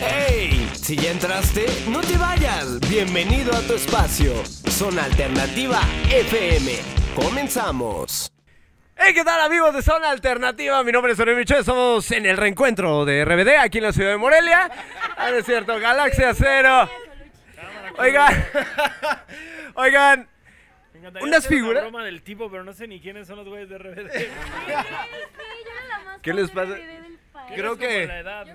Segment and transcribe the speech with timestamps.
[0.00, 0.68] ¡Hey!
[0.74, 2.80] Si ya entraste, no te vayas.
[2.88, 4.32] Bienvenido a tu espacio.
[4.44, 6.72] Zona Alternativa FM.
[7.14, 8.32] Comenzamos.
[8.96, 10.82] Hey, ¿qué tal amigos de Zona Alternativa?
[10.84, 14.10] Mi nombre es Sonia Michel, estamos en el reencuentro de RBD aquí en la ciudad
[14.10, 14.70] de Morelia.
[15.16, 16.88] Ah, no es cierto, Galaxia Cero.
[17.98, 18.44] Oigan,
[19.74, 20.28] oigan,
[21.20, 23.78] Unas una figuras- broma del tipo, pero no sé ni quiénes son los güeyes de
[23.78, 24.10] RBD.
[26.22, 26.74] ¿Qué les pasa?
[27.54, 28.46] Creo que- edad.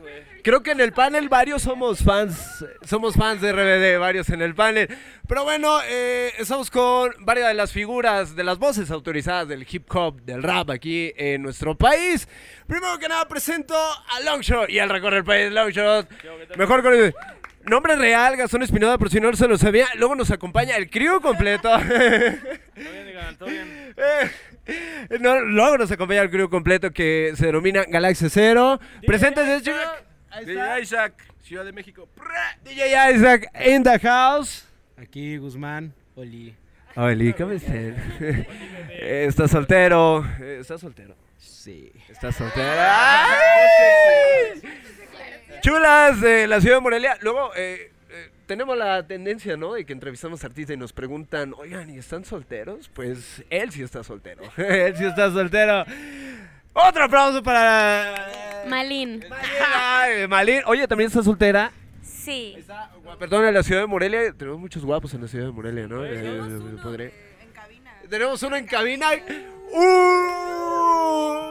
[0.44, 4.56] Creo que en el panel varios somos fans, somos fans de RBD, varios en el
[4.56, 4.88] panel.
[5.28, 9.94] Pero bueno, eh, estamos con varias de las figuras, de las voces autorizadas del hip
[9.94, 12.28] hop, del rap aquí en nuestro país.
[12.66, 16.08] Primero que nada presento a Longshot y al recorrer el país, Longshot.
[16.56, 17.14] Mejor con el
[17.70, 19.88] nombre real, Gastón Espinoda, por si no se lo sabía.
[19.96, 21.70] Luego nos acompaña el crew completo.
[21.80, 21.90] Todo
[22.92, 23.94] bien, todo bien.
[24.68, 28.80] Eh, no, luego nos acompaña el crew completo que se denomina Galaxia Cero.
[29.06, 30.04] Presentes, está.
[30.46, 32.08] DJ Isaac, Ciudad de México.
[32.64, 34.66] DJ Isaac in the house.
[34.98, 36.56] Aquí Guzmán, Oli.
[36.96, 37.74] Oli, ¿cómo estás?
[39.00, 40.26] Estás soltero.
[40.42, 41.16] eh, Estás soltero.
[41.38, 41.92] Sí.
[42.10, 42.66] Estás soltero.
[42.80, 44.62] ¡Ay!
[45.62, 47.18] Chulas de la ciudad de Morelia.
[47.22, 49.74] Luego, eh, eh, tenemos la tendencia, ¿no?
[49.74, 52.90] De que entrevistamos artistas y nos preguntan, oigan, ¿y están solteros?
[52.94, 54.44] Pues él sí está soltero.
[54.58, 55.84] él sí está soltero.
[56.74, 58.64] Otro aplauso para.
[58.68, 59.24] Malín.
[59.76, 60.62] Ay, Malín.
[60.68, 61.72] Oye, ¿también está soltera?
[62.04, 62.56] Sí.
[62.58, 64.32] Está, perdón, en la ciudad de Morelia.
[64.34, 66.06] Tenemos muchos guapos en la ciudad de Morelia, ¿no?
[66.06, 66.42] Eh,
[66.84, 67.12] podré-
[68.10, 69.08] Tenemos uno en cabina.
[69.74, 71.47] ¡Uh!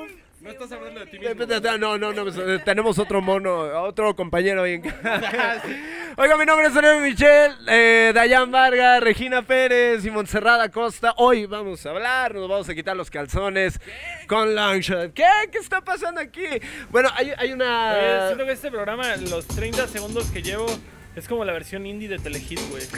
[0.46, 1.44] No estás hablando de ti mismo.
[1.78, 5.60] No, no, no, no, tenemos otro mono, otro compañero ahí en casa.
[6.16, 11.14] Oiga, mi nombre es Sonia Michel, eh, Dayan Vargas, Regina Pérez y Montserrat Acosta.
[11.16, 13.80] Hoy vamos a hablar, nos vamos a quitar los calzones
[14.28, 15.12] con Longshot.
[15.12, 15.24] ¿Qué?
[15.50, 16.46] ¿Qué está pasando aquí?
[16.90, 18.28] Bueno, hay, hay una...
[18.28, 20.66] siento que este programa, los 30 segundos que llevo,
[21.16, 22.84] es como la versión indie de Telehit, güey.
[22.84, 22.96] Así,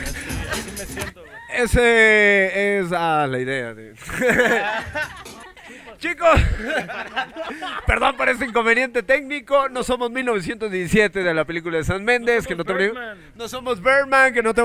[0.53, 1.33] así me siento, güey.
[1.55, 3.73] Ese es ah, la idea.
[3.73, 3.95] de-
[5.99, 6.41] Chicos,
[7.87, 9.69] perdón por este inconveniente técnico.
[9.69, 12.47] No somos 1917 de la película de San Méndez.
[12.47, 12.93] que no somos te.
[13.35, 14.63] No somos Birdman, que no te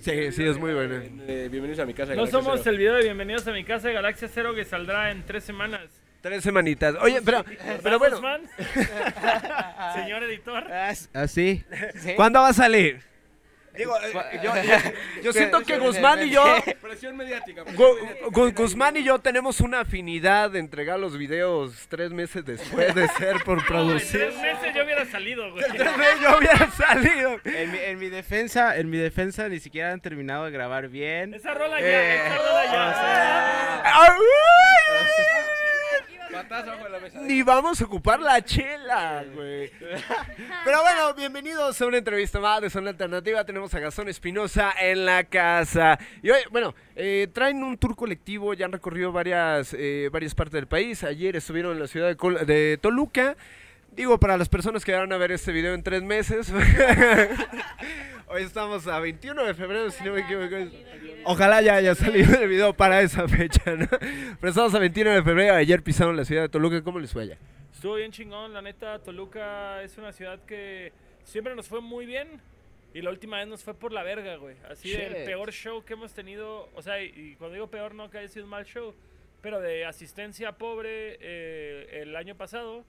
[0.00, 0.96] Sí, sí, es muy bueno.
[1.26, 2.12] Eh, bienvenidos a mi casa.
[2.12, 2.70] No Galaxia somos Cero.
[2.72, 5.82] el video de Bienvenidos a mi casa de Galaxia Cero que saldrá en tres semanas.
[6.20, 6.94] Tres semanitas.
[7.00, 7.42] Oye, pero,
[7.82, 8.20] pero bueno?
[9.94, 10.64] Señor editor.
[11.14, 11.64] ¿Así?
[12.16, 13.00] ¿cuándo va a salir?
[13.76, 14.52] Digo, eh, yo,
[15.22, 16.42] yo siento que Guzmán y yo,
[16.82, 17.62] Presión mediática.
[17.64, 18.26] presión Gu- mediática.
[18.28, 23.06] Gu- Guzmán y yo tenemos una afinidad de entregar los videos tres meses después de
[23.08, 24.20] ser por producir.
[24.20, 25.64] tres meses yo hubiera salido, güey.
[25.70, 27.40] Tres meses yo hubiera salido.
[27.44, 31.32] En mi, en mi defensa, en mi defensa ni siquiera han terminado de grabar bien.
[31.34, 32.16] Esa rola ya, Eh.
[32.16, 33.82] esa rola ya.
[37.22, 39.70] Ni vamos a ocupar la chela, güey.
[40.64, 43.44] Pero bueno, bienvenidos a una entrevista más de Zona Alternativa.
[43.44, 45.98] Tenemos a Gastón Espinosa en la casa.
[46.22, 50.54] Y hoy, bueno, eh, traen un tour colectivo, ya han recorrido varias, eh, varias partes
[50.54, 51.02] del país.
[51.04, 53.36] Ayer estuvieron en la ciudad de, de Toluca.
[53.92, 56.52] Digo, para las personas que van a ver este video en tres meses.
[58.28, 60.54] Hoy estamos a 21 de febrero, si no me equivoco.
[61.24, 63.86] Ojalá ya haya salido el video para esa fecha, ¿no?
[63.88, 65.54] Pero estamos a 21 de febrero.
[65.54, 66.82] Ayer pisaron la ciudad de Toluca.
[66.82, 67.38] ¿Cómo les fue allá?
[67.72, 70.92] Estuvo bien chingón, la neta, Toluca es una ciudad que
[71.24, 72.40] siempre nos fue muy bien
[72.92, 74.56] y la última vez nos fue por la verga, güey.
[74.68, 75.00] Así Shit.
[75.00, 78.18] el peor show que hemos tenido, o sea, y, y cuando digo peor no que
[78.18, 78.94] haya sido un mal show,
[79.40, 82.84] pero de asistencia pobre eh, el año pasado,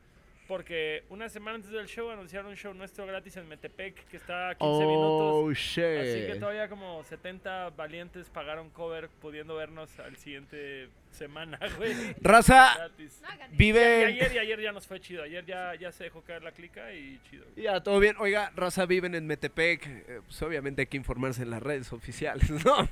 [0.47, 4.49] porque una semana antes del show anunciaron un show nuestro gratis en Metepec que está
[4.49, 5.31] a 15 minutos.
[5.33, 5.83] Oh, shit.
[5.83, 11.93] Así que todavía como 70 valientes pagaron cover pudiendo vernos al siguiente semana, güey.
[12.21, 13.21] Raza, Gratis.
[13.51, 14.05] Y vive.
[14.05, 15.23] ayer y ayer ya nos fue chido.
[15.23, 17.45] Ayer ya, ya se dejó caer la clica y chido.
[17.55, 18.15] Ya, todo bien.
[18.19, 19.85] Oiga, Raza viven en Metepec.
[19.87, 22.89] eh, pues obviamente hay que informarse en las redes oficiales, ¿no?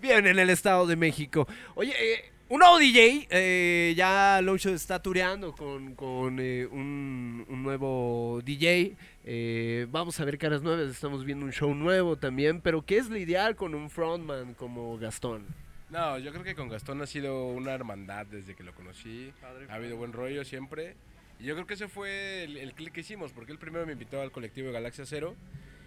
[0.00, 1.46] Viven en el Estado de México.
[1.74, 3.26] Oye, eh, un nuevo DJ.
[3.30, 8.96] eh, ya Longshot está tureando con, con, eh, un, un nuevo DJ.
[9.24, 10.90] eh, vamos a ver caras nuevas.
[10.90, 12.60] Estamos viendo un show nuevo también.
[12.60, 15.46] Pero ¿qué es lo ideal con un frontman como Gastón?
[15.90, 19.32] No, yo creo que con Gastón ha sido una hermandad desde que lo conocí.
[19.68, 20.96] Ha habido buen rollo siempre.
[21.38, 23.92] Y yo creo que ese fue el, el clic que hicimos, porque él primero me
[23.94, 25.34] invitó al colectivo de Galaxia Cero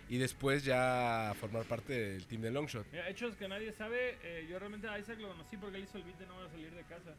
[0.09, 2.85] y después ya formar parte del team de Longshot.
[2.91, 4.17] Mira, hechos que nadie sabe.
[4.23, 6.45] eh, yo realmente a Isaac lo conocí porque él hizo el beat de No voy
[6.45, 7.15] a salir de casa.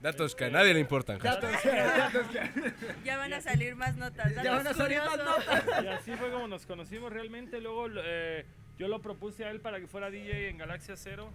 [0.00, 1.18] Datos que a nadie le importan.
[3.04, 4.34] Ya van a salir más notas.
[4.34, 5.64] Ya van a salir más notas.
[5.82, 7.60] Y así fue como nos conocimos realmente.
[7.60, 8.44] Luego eh,
[8.78, 11.30] yo lo propuse a él para que fuera DJ en Galaxia Cero.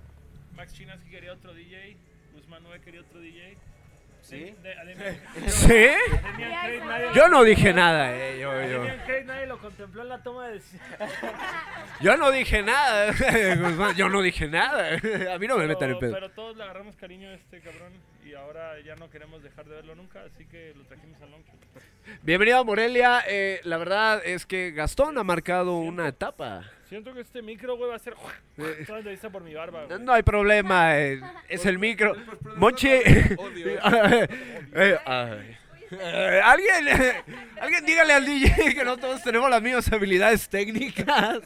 [0.55, 1.97] Max Chinas que quería otro DJ.
[2.33, 3.57] Guzmán Nue quería otro DJ.
[4.21, 4.55] ¿Sí?
[4.61, 5.87] De- de- de- ¿Sí?
[7.15, 8.39] Yo no dije nada, eh.
[8.39, 8.83] Yo, yo.
[9.25, 10.61] Nadie lo contempló en la toma de.
[12.01, 13.13] Yo no dije nada.
[13.95, 14.95] Yo no dije nada.
[15.33, 16.13] A mí no me metan en Pero, pedo.
[16.13, 17.91] pero todos le agarramos cariño a este cabrón
[18.25, 21.55] y ahora ya no queremos dejar de verlo nunca, así que lo trajimos al Longshot.
[22.21, 23.23] Bienvenido a Morelia.
[23.27, 26.63] Eh, la verdad es que Gastón ha marcado una etapa.
[26.89, 29.99] Siento que este micro, güey, va a ser toda la entrevista por mi barba, güey.
[29.99, 32.15] No hay problema, eh, es el micro.
[32.57, 32.89] Monchi.
[33.37, 33.79] Odio.
[34.71, 35.57] Eh, ay.
[35.91, 36.87] Eh, alguien,
[37.59, 41.39] alguien dígale al DJ que no todos tenemos las mismas habilidades técnicas.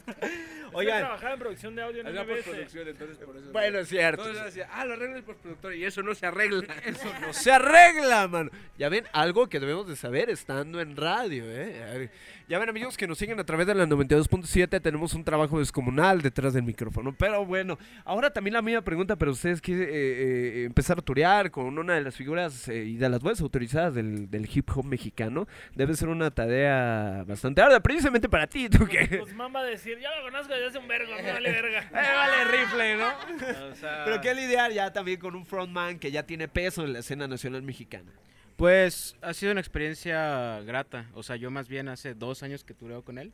[0.74, 1.00] Oigan.
[1.00, 2.26] Trabajaba en producción de audio en MBS.
[2.26, 3.52] postproducción, entonces por eso.
[3.52, 4.22] bueno, es cierto.
[4.22, 6.64] Entonces decía, ah, lo arregla el postproductor y eso no se arregla.
[6.84, 8.50] Eso no se arregla, mano.
[8.78, 12.10] Ya ven, algo que debemos de saber estando en radio, ¿eh?
[12.46, 16.20] Ya ven, amigos que nos siguen a través de la 92.7, tenemos un trabajo descomunal
[16.20, 17.14] detrás del micrófono.
[17.16, 21.50] Pero bueno, ahora también la misma pregunta, pero ustedes quieren eh, eh, empezar a turear
[21.50, 24.84] con una de las figuras eh, y de las voces autorizadas del, del hip hop
[24.84, 25.46] mexicano.
[25.74, 29.18] Debe ser una tarea bastante ardua, precisamente para ti, tú que...
[29.18, 31.80] Guzmán va a decir, ya lo conozco desde hace un vergo, me vale verga.
[31.90, 33.70] Eh, vale rifle, ¿no?
[33.70, 36.92] O sea, Pero qué lidiar ya también con un frontman que ya tiene peso en
[36.92, 38.12] la escena nacional mexicana.
[38.56, 41.10] Pues ha sido una experiencia grata.
[41.14, 43.32] O sea, yo más bien hace dos años que tureo con él.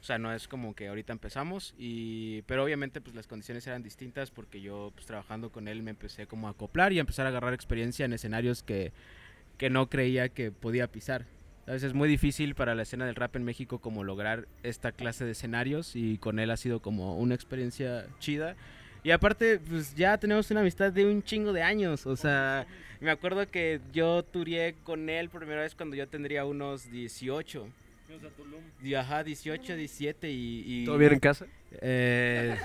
[0.00, 1.74] O sea, no es como que ahorita empezamos.
[1.78, 5.90] Y, pero obviamente pues las condiciones eran distintas porque yo pues trabajando con él me
[5.90, 8.92] empecé como a acoplar y a empezar a agarrar experiencia en escenarios que,
[9.56, 11.26] que no creía que podía pisar.
[11.66, 11.82] ¿Sabes?
[11.82, 15.32] Es muy difícil para la escena del rap en México como lograr esta clase de
[15.32, 18.54] escenarios y con él ha sido como una experiencia chida.
[19.02, 22.06] Y aparte, pues ya tenemos una amistad de un chingo de años.
[22.06, 22.66] O sea,
[23.00, 27.68] me acuerdo que yo turié con él por primera vez cuando yo tendría unos 18.
[28.06, 28.60] Fuimos a Tulum.
[28.82, 30.62] Y, ajá, 18, 17 y...
[30.66, 31.46] y ¿Todo bien en casa?
[31.80, 32.56] eh,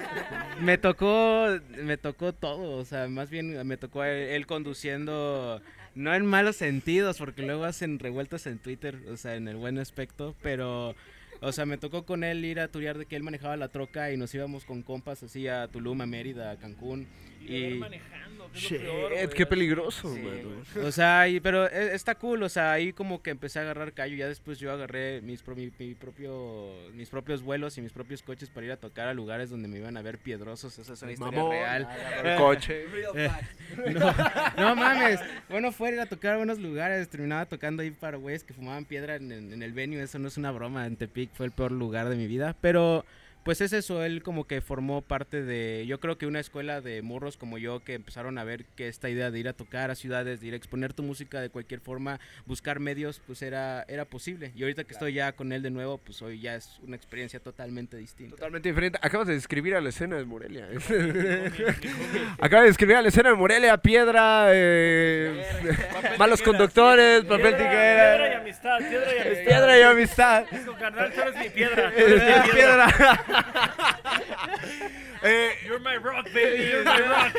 [0.60, 1.46] me tocó,
[1.82, 5.62] me tocó todo, o sea, más bien me tocó él, él conduciendo,
[5.94, 9.78] no en malos sentidos, porque luego hacen revueltas en Twitter, o sea, en el buen
[9.78, 10.94] aspecto, pero,
[11.40, 14.12] o sea, me tocó con él ir a turear de que él manejaba la troca
[14.12, 17.06] y nos íbamos con compas así a Tulum, a Mérida, a Cancún.
[17.40, 20.86] Y, beber Y, manejando, que es lo Shit, peor, güey, qué peligroso, Sí, mano.
[20.86, 23.92] o sea, y- pero e- está cool, o sea, ahí como que empecé a agarrar
[23.92, 27.92] callo, ya después yo agarré mis, pro- mi, mi propio, mis propios vuelos y mis
[27.92, 30.92] propios coches para ir a tocar a lugares donde me iban a ver piedrosos, esa
[30.92, 31.88] es una historia Mamón, real.
[32.24, 32.84] el coche.
[33.90, 34.12] No,
[34.56, 38.42] no mames, bueno, fuera ir a tocar a buenos lugares, terminaba tocando ahí para güeyes
[38.44, 41.30] que fumaban piedra en, en- en el venue, eso no es una broma, en Tepic
[41.34, 43.04] fue el peor lugar de mi vida, pero
[43.44, 47.02] pues es eso, él como que formó parte de, yo creo que una escuela de
[47.02, 49.94] morros como yo que empezaron a ver que esta idea de ir a tocar a
[49.94, 54.04] ciudades, de ir a exponer tu música de cualquier forma, buscar medios, pues era, era
[54.04, 54.52] posible.
[54.54, 57.40] Y ahorita que estoy ya con él de nuevo, pues hoy ya es una experiencia
[57.40, 58.36] totalmente distinta.
[58.36, 58.98] Totalmente diferente.
[59.02, 60.66] Acabas de describir a la escena de Morelia.
[62.40, 65.44] Acabas de describir a la escena de Morelia, piedra, eh,
[66.18, 69.44] malos conductores, papel Piedra y tijera, amistad, piedra y amistad.
[69.44, 70.44] piedra y amistad.
[70.50, 71.92] Dijo, carnal, tú eres mi piedra.
[72.52, 73.24] piedra.
[75.22, 77.34] Eh, You're my rock, baby, you're my rock.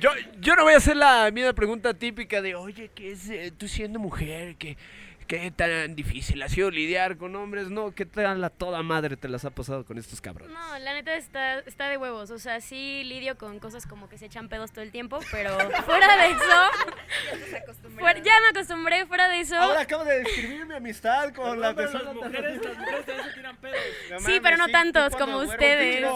[0.00, 3.52] yo, yo no voy a hacer la misma pregunta típica de, oye, ¿qué es eh,
[3.56, 4.54] tú siendo mujer?
[4.56, 4.76] ¿Qué,
[5.26, 7.70] ¿Qué tan difícil ha sido lidiar con hombres?
[7.70, 10.52] No, ¿qué tal la toda madre te las ha pasado con estos cabrones?
[10.54, 12.30] No, la neta está, está de huevos.
[12.30, 15.56] O sea, sí lidio con cosas como que se echan pedos todo el tiempo, pero
[15.86, 19.56] fuera de eso, Ya fuera- ya me acostumbré, fuera de eso.
[19.56, 22.76] Ahora acabo de describir mi amistad con la No, pero persona las tan- mujeres, las
[22.78, 24.22] mujeres también se tiran pedos.
[24.26, 26.06] Sí, pero no tantos como ustedes.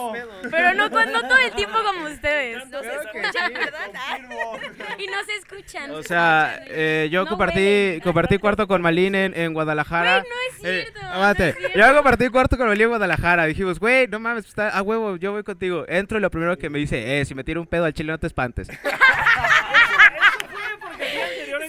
[0.51, 2.67] Pero no, con- no todo el tiempo como ustedes.
[2.69, 3.87] No se Creo que escucha, sí, ¿verdad?
[4.21, 4.99] Confirmo.
[4.99, 5.91] Y no se escuchan.
[5.91, 6.73] O se sea, escuchan.
[6.77, 10.19] eh, yo No compartí compartí cuarto con Malín en, en Guadalajara.
[10.19, 11.49] Güey, no es Eh, cierto, no aguante.
[11.49, 11.79] es cierto.
[11.79, 13.45] Yo compartí cuarto con Malín en Guadalajara.
[13.45, 15.85] Dijimos, güey, no mames, está a huevo, yo voy contigo.
[15.87, 18.11] Entro y lo primero que me dice, eh, si me tiro un pedo al chile
[18.11, 18.67] no te espantes.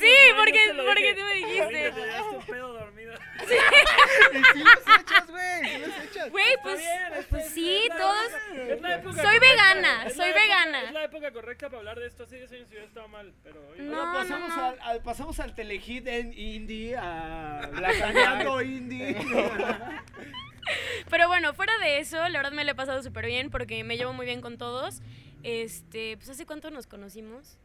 [0.00, 0.06] Sí,
[0.36, 1.92] porque, porque tú me dijiste.
[1.92, 2.78] Te daste un pedo
[3.50, 4.70] dormido.
[6.30, 8.26] Güey, pues, bien, está pues sí, bien, es la todos.
[8.26, 10.82] época- es la época Soy correcta, vegana, es soy la época- vegana.
[10.84, 12.22] Es la época correcta para hablar de esto.
[12.24, 14.64] Hace 10 años hubiera estado mal, pero hoy No, no, pasamos, no.
[14.64, 19.16] Al, al- pasamos al telehit en indie, a Blacaneando indie.
[21.08, 23.96] Pero bueno, fuera de eso, la verdad me lo he pasado súper bien porque me
[23.96, 25.00] llevo muy bien con todos.
[25.42, 27.58] Este, pues ¿hace cuánto nos conocimos?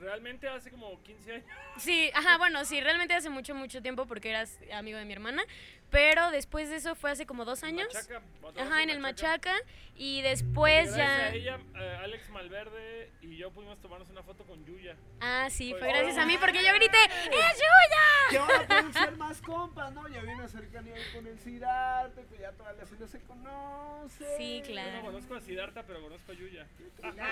[0.00, 1.46] Realmente hace como 15 años.
[1.78, 5.42] Sí, ajá, bueno, sí, realmente hace mucho, mucho tiempo porque eras amigo de mi hermana.
[5.90, 7.88] Pero después de eso fue hace como dos años.
[7.92, 8.22] Machaca,
[8.62, 9.54] Ajá, en el Machaca.
[9.96, 11.26] Y después Gracias ya.
[11.26, 14.96] a ella, eh, Alex Malverde y yo pudimos tomarnos una foto con Yuya.
[15.20, 18.30] Ah, sí, fue Pues- gracias a mí porque yo grité, ¡Es Yuya!
[18.30, 20.08] que ahora pueden ser más compas, ¿no?
[20.08, 24.36] Ya viene cercanía ahí con el Cirarte, que ya toda la escena se conoce.
[24.38, 25.00] Sí, Yo no claro.
[25.02, 26.66] conozco a Siddhartha, pero conozco a Yuya.
[27.02, 27.22] Tómalo.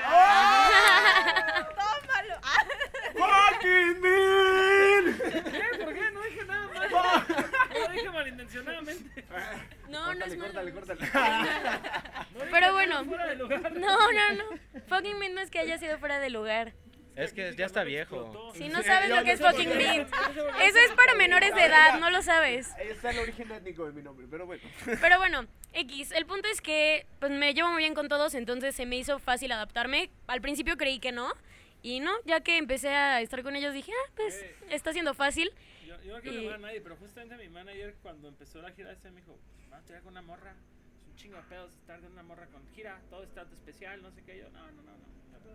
[5.13, 6.11] ¿Por qué?
[6.11, 7.27] No dije nada mal.
[7.79, 9.25] No dije malintencionadamente.
[9.31, 9.57] Ah.
[9.89, 10.73] No, córtale, no es malo.
[10.73, 12.21] Córtale, córtale.
[12.35, 13.05] No Pero bueno.
[13.05, 14.45] No, no, no.
[14.89, 16.75] Fucking Mint no es que haya sido fuera de lugar.
[17.19, 18.53] Es que ya está viejo.
[18.55, 20.09] Si no sabes lo que es fucking mint.
[20.63, 22.73] Eso es para menores de edad, no lo sabes.
[22.75, 24.63] Ahí está el origen étnico de mi nombre, pero bueno.
[25.01, 28.77] Pero bueno, X, el punto es que pues me llevo muy bien con todos, entonces
[28.77, 30.11] se me hizo fácil adaptarme.
[30.29, 31.33] Al principio creí que no,
[31.83, 35.51] y no, ya que empecé a estar con ellos dije, ah, pues está siendo fácil.
[35.87, 38.71] Yo, yo no quiero Y- llamar a nadie, pero justamente mi manager cuando empezó la
[38.73, 39.39] gira esta me dijo,
[39.73, 42.47] va a tirar con una morra, es un chingo de pedos estar con una morra
[42.47, 45.09] con gira, todo está especial, no sé qué, yo, no, no, no, no.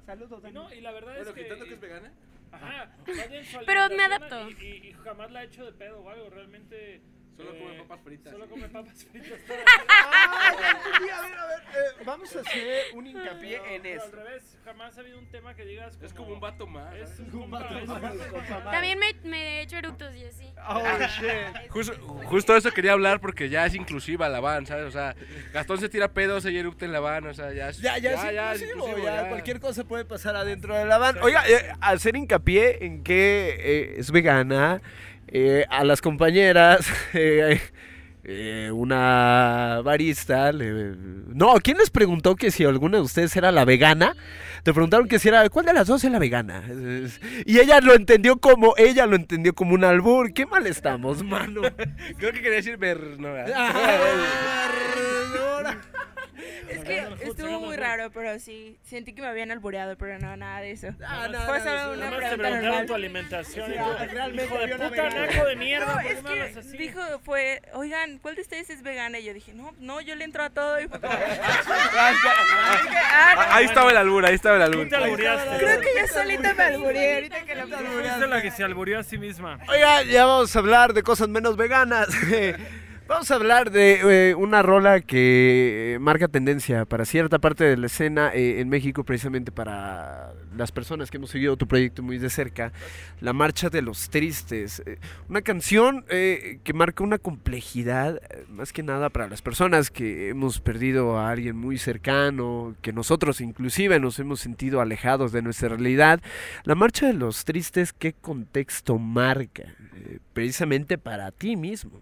[0.05, 1.43] Saludos, Y no, y la verdad Bueno, es que...
[1.43, 2.11] quitando que es vegana.
[2.51, 4.49] Ajá, su Pero me adapto.
[4.49, 7.01] Y, y- y jamás la he hecho de pedo o algo, realmente...
[7.37, 8.31] Solo eh, come papas fritas.
[8.31, 9.39] Solo come papas fritas.
[10.05, 10.51] Ah,
[10.85, 14.17] entendí, a ver, a ver, eh, vamos a hacer un hincapié Pero- en pero esto.
[14.17, 16.93] Al revés, jamás ha habido un tema que digas Es como un vato más.
[16.95, 17.33] Es ¿sabes?
[17.33, 18.71] un un compa.
[18.71, 20.53] También me, me he hecho eructos y así.
[20.67, 21.69] Oh, shit.
[21.69, 21.93] Justo,
[22.25, 24.85] justo eso quería hablar porque ya es inclusiva la van, ¿sabes?
[24.85, 25.15] O sea,
[25.53, 27.79] Gastón se tira pedos, ella eructa en la van, o sea, ya es.
[27.79, 29.29] Ya, ya, es es inclusivo, inclusivo, ya, ya.
[29.29, 31.17] cualquier cosa puede pasar adentro de la van.
[31.21, 34.81] Oiga, eh, hacer hincapié en que eh, es vegana,
[35.33, 37.59] eh, a las compañeras, eh,
[38.23, 40.95] eh, una barista, le-
[41.27, 44.15] no, ¿quién les preguntó que si alguna de ustedes era la vegana?
[44.63, 46.63] Te preguntaron que si era, ¿cuál de las dos es la vegana?
[47.45, 50.31] Y ella lo entendió como, ella lo entendió como un albur.
[50.33, 51.61] Qué mal estamos, mano.
[52.17, 53.75] Creo que quería decir ver, no, Ah,
[56.69, 58.77] Es que estuvo muy raro, pero sí.
[58.83, 60.87] Sentí que me habían albureado, pero no, nada de eso.
[61.05, 62.85] Ah, no, Fue no, solo no, una más te pregunta preguntaron normal.
[62.85, 63.71] tu alimentación.
[64.11, 66.77] realmente hijo de puta, naco de mierda, No, ¿por qué es que así?
[66.77, 69.19] dijo, fue, oigan, ¿cuál de ustedes es vegana?
[69.19, 70.79] Y yo dije, no, no, yo le entro a todo.
[70.79, 71.13] Y fue como,
[71.95, 74.87] Ah, Ahí estaba el albur, ahí estaba el albur.
[74.89, 75.57] Te albureaste.
[75.57, 79.03] Creo que yo solita me albureé ahorita que lo Fuiste la que se alburió a
[79.03, 79.59] sí misma.
[79.67, 82.07] Oiga, ya vamos a hablar de cosas menos veganas.
[83.05, 87.75] Vamos a hablar de eh, una rola que eh, marca tendencia para cierta parte de
[87.75, 92.17] la escena eh, en México, precisamente para las personas que hemos seguido tu proyecto muy
[92.17, 92.71] de cerca,
[93.19, 94.81] La Marcha de los Tristes.
[94.85, 100.29] Eh, una canción eh, que marca una complejidad, más que nada para las personas que
[100.29, 105.67] hemos perdido a alguien muy cercano, que nosotros inclusive nos hemos sentido alejados de nuestra
[105.67, 106.21] realidad.
[106.63, 109.63] La Marcha de los Tristes, ¿qué contexto marca?
[110.33, 112.01] Precisamente para ti mismo.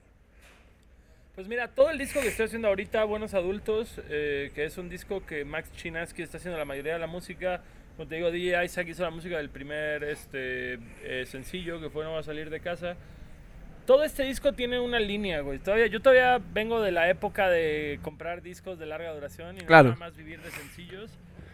[1.36, 4.90] Pues mira, todo el disco que estoy haciendo ahorita, Buenos Adultos, eh, que es un
[4.90, 7.62] disco que Max Chinaski está haciendo la mayoría de la música.
[7.96, 10.74] Como te digo, DJ Isaac hizo la música del primer este,
[11.04, 12.96] eh, sencillo que fue No va a salir de casa.
[13.86, 15.60] Todo este disco tiene una línea, güey.
[15.60, 19.66] Todavía, yo todavía vengo de la época de comprar discos de larga duración y no
[19.68, 19.90] Claro.
[19.90, 21.12] nada más vivir de sencillos.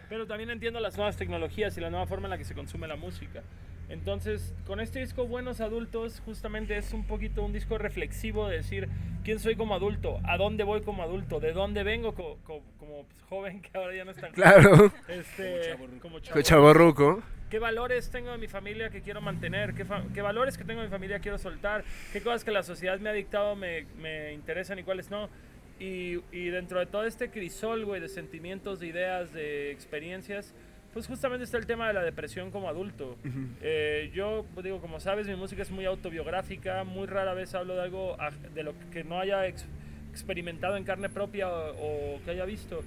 [0.10, 2.88] Pero también entiendo las nuevas tecnologías y la nueva forma en la que se consume
[2.88, 3.43] la música.
[3.89, 8.89] Entonces, con este disco Buenos Adultos, justamente es un poquito un disco reflexivo de decir
[9.24, 13.03] quién soy como adulto, a dónde voy como adulto, de dónde vengo co- co- como
[13.06, 17.24] pues, joven, que ahora ya no es tan Claro, joven, este, como chaborruco.
[17.50, 19.74] ¿Qué valores tengo de mi familia que quiero mantener?
[19.74, 21.86] ¿Qué, valores que tengo de mi familia quiero soltar?
[22.12, 25.29] ¿Qué cosas que la sociedad me ha dictado me, me interesan y cuáles no?
[25.79, 30.53] Y, y dentro de todo este crisol, güey, de sentimientos, de ideas, de experiencias,
[30.94, 33.17] pues justamente está el tema de la depresión como adulto.
[33.62, 37.75] Eh, yo, pues, digo, como sabes, mi música es muy autobiográfica, muy rara vez hablo
[37.75, 39.65] de algo aj- de lo que no haya ex-
[40.12, 42.84] experimentado en carne propia o, o que haya visto.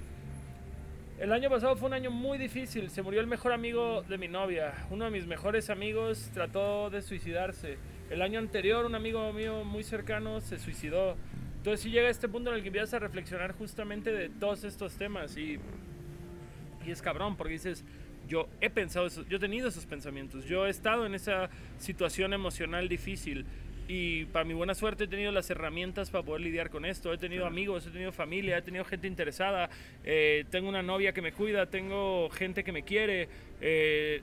[1.19, 2.89] El año pasado fue un año muy difícil.
[2.89, 4.73] Se murió el mejor amigo de mi novia.
[4.89, 7.77] Uno de mis mejores amigos trató de suicidarse.
[8.09, 11.15] El año anterior un amigo mío muy cercano se suicidó.
[11.57, 14.95] Entonces sí llega este punto en el que empiezas a reflexionar justamente de todos estos
[14.95, 15.59] temas y,
[16.85, 17.83] y es cabrón porque dices,
[18.27, 22.33] yo he pensado eso, yo he tenido esos pensamientos, yo he estado en esa situación
[22.33, 23.45] emocional difícil
[23.87, 27.11] y para mi buena suerte he tenido las herramientas para poder lidiar con esto.
[27.11, 29.69] He tenido amigos, he tenido familia, he tenido gente interesada,
[30.05, 33.27] eh, tengo una novia que me cuida, tengo gente que me quiere.
[33.59, 34.21] eh,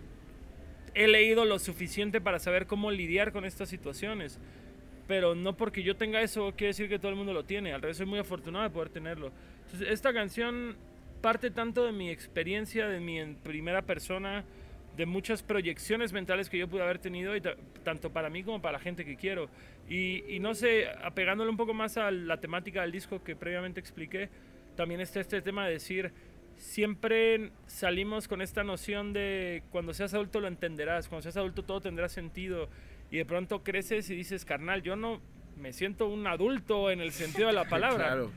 [0.95, 4.39] he leído lo suficiente para saber cómo lidiar con estas situaciones.
[5.07, 7.73] Pero no porque yo tenga eso quiere decir que todo el mundo lo tiene.
[7.73, 9.33] Al revés, soy muy afortunado de poder tenerlo.
[9.67, 10.77] Entonces, esta canción
[11.19, 14.45] parte tanto de mi experiencia, de mi en primera persona,
[14.97, 18.61] de muchas proyecciones mentales que yo pude haber tenido, y ta- tanto para mí como
[18.61, 19.49] para la gente que quiero.
[19.89, 23.79] Y, y no sé, apegándole un poco más a la temática del disco que previamente
[23.81, 24.29] expliqué,
[24.77, 26.13] también está este tema de decir,
[26.57, 31.81] siempre salimos con esta noción de cuando seas adulto lo entenderás, cuando seas adulto todo
[31.81, 32.69] tendrá sentido,
[33.11, 35.21] y de pronto creces y dices, carnal, yo no
[35.57, 38.05] me siento un adulto en el sentido de la palabra.
[38.07, 38.33] Claro.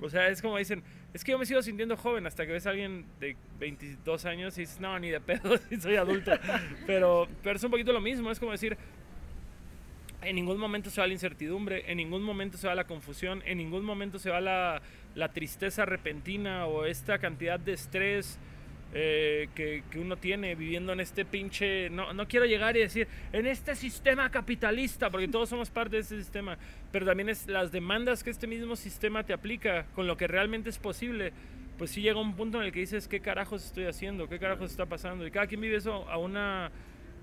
[0.00, 2.66] O sea, es como dicen, es que yo me sigo sintiendo joven hasta que ves
[2.66, 6.32] a alguien de 22 años y dices, no, ni de pedo, si soy adulto.
[6.86, 8.76] pero, pero es un poquito lo mismo, es como decir,
[10.22, 13.58] en ningún momento se va la incertidumbre, en ningún momento se va la confusión, en
[13.58, 14.82] ningún momento se va la,
[15.14, 18.38] la tristeza repentina o esta cantidad de estrés
[18.92, 21.88] eh, que, que uno tiene viviendo en este pinche...
[21.90, 26.02] No, no quiero llegar y decir, en este sistema capitalista, porque todos somos parte de
[26.02, 26.58] ese sistema,
[26.90, 30.70] pero también es las demandas que este mismo sistema te aplica con lo que realmente
[30.70, 31.32] es posible.
[31.78, 34.28] Pues sí llega un punto en el que dices, ¿qué carajos estoy haciendo?
[34.28, 35.26] ¿Qué carajos está pasando?
[35.26, 36.70] Y cada quien vive eso a una...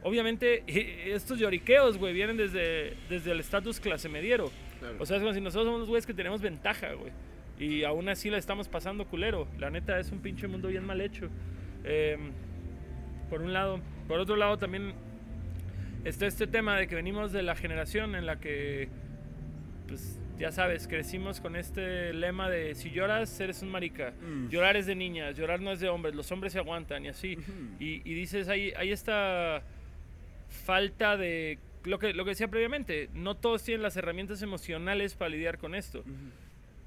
[0.03, 0.63] Obviamente,
[1.13, 4.51] estos lloriqueos, güey, vienen desde, desde el estatus clase mediero.
[4.99, 7.11] O sea, es como si nosotros somos los güeyes que tenemos ventaja, güey.
[7.59, 9.47] Y aún así la estamos pasando culero.
[9.57, 11.29] La neta es un pinche mundo bien mal hecho.
[11.83, 12.31] Em,
[13.29, 13.79] por un lado.
[14.07, 14.93] Por otro lado también
[16.05, 18.87] está este tema de que venimos de la generación en la que,
[19.87, 24.49] pues ya sabes, crecimos con este lema de si lloras eres un marica, Mm.
[24.49, 27.37] llorar es de niñas, llorar no es de hombres, los hombres se aguantan y así.
[27.79, 29.63] y, y dices, hay, hay esta
[30.47, 31.59] falta de...
[31.85, 35.73] Lo que, lo que decía previamente, no todos tienen las herramientas emocionales para lidiar con
[35.73, 36.03] esto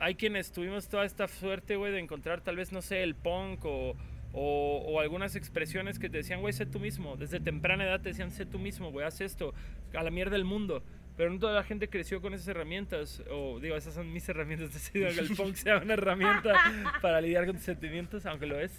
[0.00, 3.64] hay quienes tuvimos toda esta suerte, güey, de encontrar tal vez, no sé, el punk
[3.66, 3.96] o,
[4.32, 7.16] o, o algunas expresiones que te decían, güey, sé tú mismo.
[7.16, 9.54] Desde temprana edad te decían, sé tú mismo, güey, haz esto,
[9.94, 10.82] a la mierda del mundo.
[11.16, 14.72] Pero no toda la gente creció con esas herramientas, o digo, esas son mis herramientas,
[14.72, 16.54] decido que el punk sea una herramienta
[17.02, 18.72] para lidiar con tus sentimientos, aunque lo es.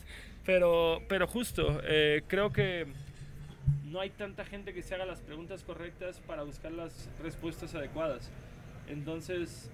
[0.43, 2.87] Pero, pero justo, eh, creo que
[3.85, 8.31] no hay tanta gente que se haga las preguntas correctas para buscar las respuestas adecuadas.
[8.87, 9.69] Entonces,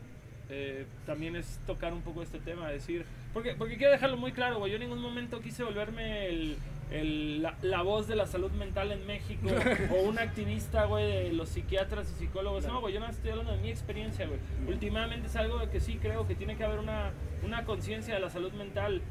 [0.50, 4.60] eh, también es tocar un poco este tema, decir, porque, porque quiero dejarlo muy claro,
[4.60, 6.58] güey, yo en ningún momento quise volverme el,
[6.92, 9.50] el- la, la voz de la salud mental en México
[9.92, 12.66] o un activista, güey, de los psiquiatras y psicólogos.
[12.66, 14.40] No, güey, yo no estoy hablando de mi experiencia, güey.
[14.68, 17.12] Últimamente es algo de que sí creo que tiene que haber una,
[17.44, 19.02] una conciencia de la salud mental,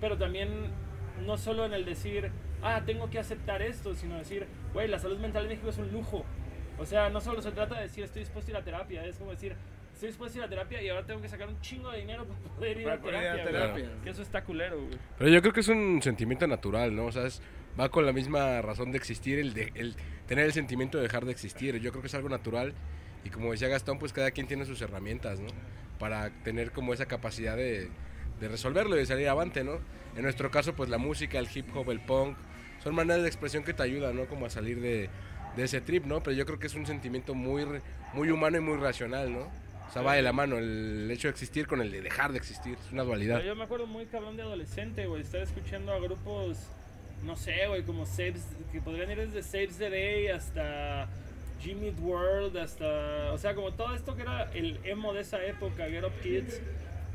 [0.00, 0.48] pero también
[1.24, 2.30] no solo en el decir,
[2.62, 5.92] ah, tengo que aceptar esto, sino decir, güey, la salud mental en México es un
[5.92, 6.24] lujo.
[6.78, 9.16] O sea, no solo se trata de decir estoy dispuesto a ir a terapia, es
[9.18, 9.54] como decir,
[10.00, 12.24] estoy dispuesto a ir a terapia y ahora tengo que sacar un chingo de dinero
[12.26, 13.74] para poder ir Para a poder ir a terapia.
[13.74, 13.90] terapia.
[14.02, 14.98] Que eso está culero, güey.
[15.18, 17.04] Pero yo creo que es un sentimiento natural, ¿no?
[17.06, 17.42] O sea, es-
[17.78, 19.94] va con la misma razón de existir, el, de, el
[20.26, 21.76] tener el sentimiento de dejar de existir.
[21.80, 22.72] Yo creo que es algo natural
[23.24, 25.48] y como decía Gastón, pues cada quien tiene sus herramientas, ¿no?
[25.98, 27.90] Para tener como esa capacidad de,
[28.40, 29.80] de resolverlo y de salir avante, ¿no?
[30.16, 32.38] En nuestro caso, pues la música, el hip hop, el punk,
[32.82, 34.24] son maneras de expresión que te ayudan, ¿no?
[34.24, 35.10] Como a salir de,
[35.56, 36.22] de ese trip, ¿no?
[36.22, 37.66] Pero yo creo que es un sentimiento muy,
[38.14, 39.50] muy humano y muy racional, ¿no?
[39.90, 42.38] O sea, va de la mano el hecho de existir con el de dejar de
[42.38, 42.78] existir.
[42.78, 43.42] Es una dualidad.
[43.42, 46.58] Yo me acuerdo muy cabrón de adolescente, güey, estar escuchando a grupos,
[47.24, 51.08] no sé, güey, como Saves, que podrían ir desde Saves the Day hasta
[51.60, 55.88] Jimmy World, hasta, o sea, como todo esto que era el emo de esa época,
[55.88, 56.60] Get Up Kids,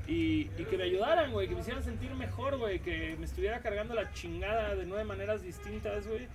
[0.06, 3.62] y, y que me ayudaran, güey, que me hicieran sentir mejor, güey, que me estuviera
[3.62, 6.28] cargando la chingada de nueve maneras distintas, güey.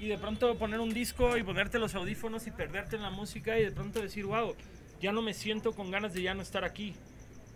[0.00, 3.58] Y de pronto poner un disco y ponerte los audífonos y perderte en la música
[3.58, 4.56] y de pronto decir, wow,
[5.02, 6.94] ya no me siento con ganas de ya no estar aquí.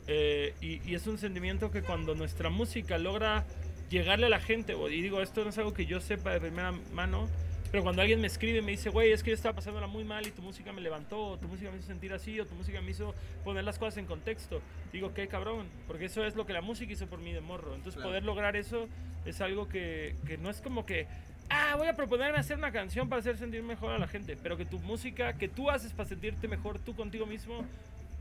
[0.08, 3.44] Eh, y, y es un sentimiento que cuando nuestra música logra
[3.88, 6.72] llegarle a la gente, y digo, esto no es algo que yo sepa de primera
[6.92, 7.28] mano,
[7.70, 10.04] pero cuando alguien me escribe y me dice, güey, es que yo estaba pasándola muy
[10.04, 12.54] mal y tu música me levantó, o tu música me hizo sentir así, o tu
[12.54, 14.60] música me hizo poner las cosas en contexto,
[14.92, 17.74] digo, qué cabrón, porque eso es lo que la música hizo por mí de morro.
[17.74, 18.88] Entonces, poder lograr eso
[19.24, 21.06] es algo que, que no es como que,
[21.50, 24.56] ah, voy a proponerme hacer una canción para hacer sentir mejor a la gente, pero
[24.56, 27.64] que tu música, que tú haces para sentirte mejor tú contigo mismo,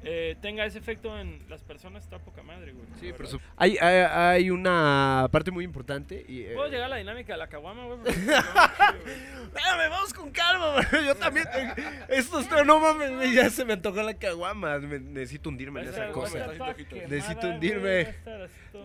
[0.08, 2.86] eh, tenga ese efecto en las personas, está poca madre, güey.
[3.00, 3.26] Sí, verdad.
[3.26, 3.54] supuesto.
[3.58, 3.96] Hay, hay,
[4.44, 6.24] hay una parte muy importante.
[6.28, 8.00] Y, eh, ¿Puedo llegar a la dinámica de la caguama, güey?
[8.06, 9.90] Güey.
[9.90, 11.02] Vamos con calma, bro.
[11.06, 11.48] Yo también.
[12.10, 12.64] Esto está.
[12.64, 14.78] No mames, güey, ya se me antojó la caguama.
[14.80, 16.48] Me- necesito hundirme en esa cosa.
[17.08, 18.16] Necesito güey, hundirme.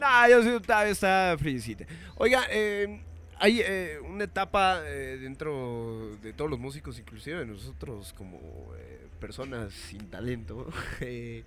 [0.00, 1.84] Nah, yo sí, todavía está friecita.
[2.16, 3.00] Oiga, eh,
[3.40, 8.38] hay eh, una etapa eh, dentro de todos los músicos, inclusive de nosotros como
[8.76, 11.44] eh, personas sin talento, eh,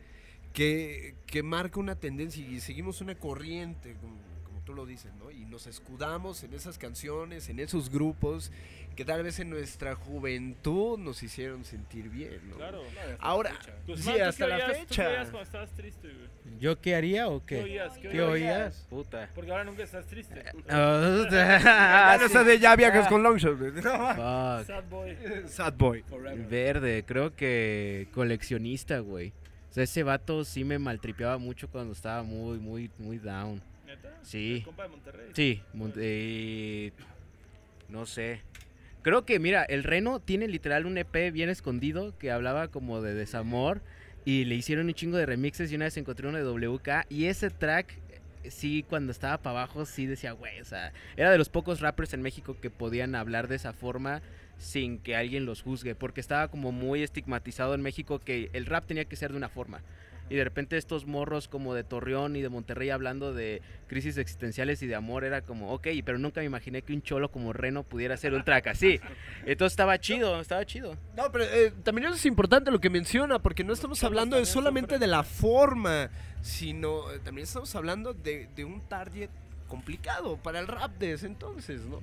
[0.54, 5.30] que, que marca una tendencia y seguimos una corriente, como, como tú lo dices, ¿no?
[5.30, 8.52] Y nos escudamos en esas canciones, en esos grupos
[8.96, 12.58] que tal vez en nuestra juventud nos hicieron sentir bien, ¿no?
[12.58, 12.84] Claro.
[13.20, 13.52] Ahora,
[13.88, 15.08] Guzmán, sí, ¿tú qué hasta la oías- ¿Tú qué fecha.
[15.10, 16.60] oías cuando estabas triste, güey?
[16.60, 17.64] ¿Yo qué haría o ¿Qué qué?
[17.64, 17.98] oías?
[17.98, 18.86] ¿Qué ¿Qué oías?
[18.90, 19.30] Puta.
[19.34, 20.44] Porque ahora nunca estás triste.
[20.70, 23.58] Ah, no sé de ya viajes con Longshot.
[23.58, 23.82] güey.
[23.82, 25.18] Sad boy.
[25.48, 26.04] Sad boy.
[26.50, 29.34] Verde, creo que coleccionista, güey.
[29.70, 33.62] O sea, ese vato sí me maltripeaba mucho cuando estaba muy, muy, muy down.
[33.88, 34.14] ¿Neta?
[34.22, 34.58] Sí.
[34.58, 35.30] El compa de Monterrey.
[35.34, 36.92] Sí, Mon- eh,
[37.90, 38.42] no sé.
[39.04, 43.14] Creo que, mira, el Reno tiene literal un EP bien escondido que hablaba como de
[43.14, 43.82] desamor
[44.24, 47.26] y le hicieron un chingo de remixes y una vez encontré uno de WK y
[47.26, 47.98] ese track,
[48.44, 51.82] eh, sí, cuando estaba para abajo, sí decía, güey, o sea, era de los pocos
[51.82, 54.22] rappers en México que podían hablar de esa forma
[54.58, 58.86] sin que alguien los juzgue, porque estaba como muy estigmatizado en México que el rap
[58.86, 59.82] tenía que ser de una forma.
[60.30, 64.82] Y de repente estos morros como de Torreón y de Monterrey hablando de crisis existenciales
[64.82, 67.84] y de amor era como, ok, pero nunca me imaginé que un cholo como Reno
[67.84, 68.64] pudiera hacer un track.
[69.46, 70.98] Entonces estaba chido, estaba chido.
[71.16, 74.46] No, pero eh, también eso es importante lo que menciona, porque no estamos hablando de
[74.46, 76.10] solamente de la forma,
[76.42, 79.30] sino eh, también estamos hablando de, de un target
[79.68, 82.00] complicado para el rap de ese entonces, ¿no?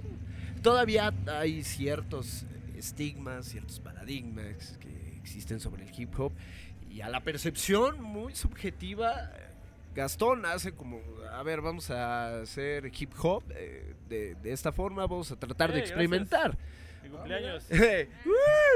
[0.63, 2.45] Todavía hay ciertos
[2.77, 6.33] estigmas, ciertos paradigmas que existen sobre el hip hop
[6.91, 9.31] y a la percepción muy subjetiva,
[9.95, 11.01] Gastón hace como,
[11.33, 15.71] a ver, vamos a hacer hip hop eh, de, de esta forma, vamos a tratar
[15.73, 15.91] de Hey, gracias.
[15.91, 16.59] experimentar.
[17.03, 17.65] Mi cumpleaños.
[17.71, 18.09] Eh,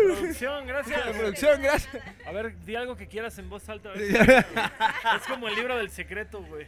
[0.02, 1.02] Producción, gracias.
[1.16, 2.02] producción, gracias.
[2.26, 3.90] A ver, di algo que quieras en voz alta.
[3.90, 6.66] ver es como el libro del secreto, güey.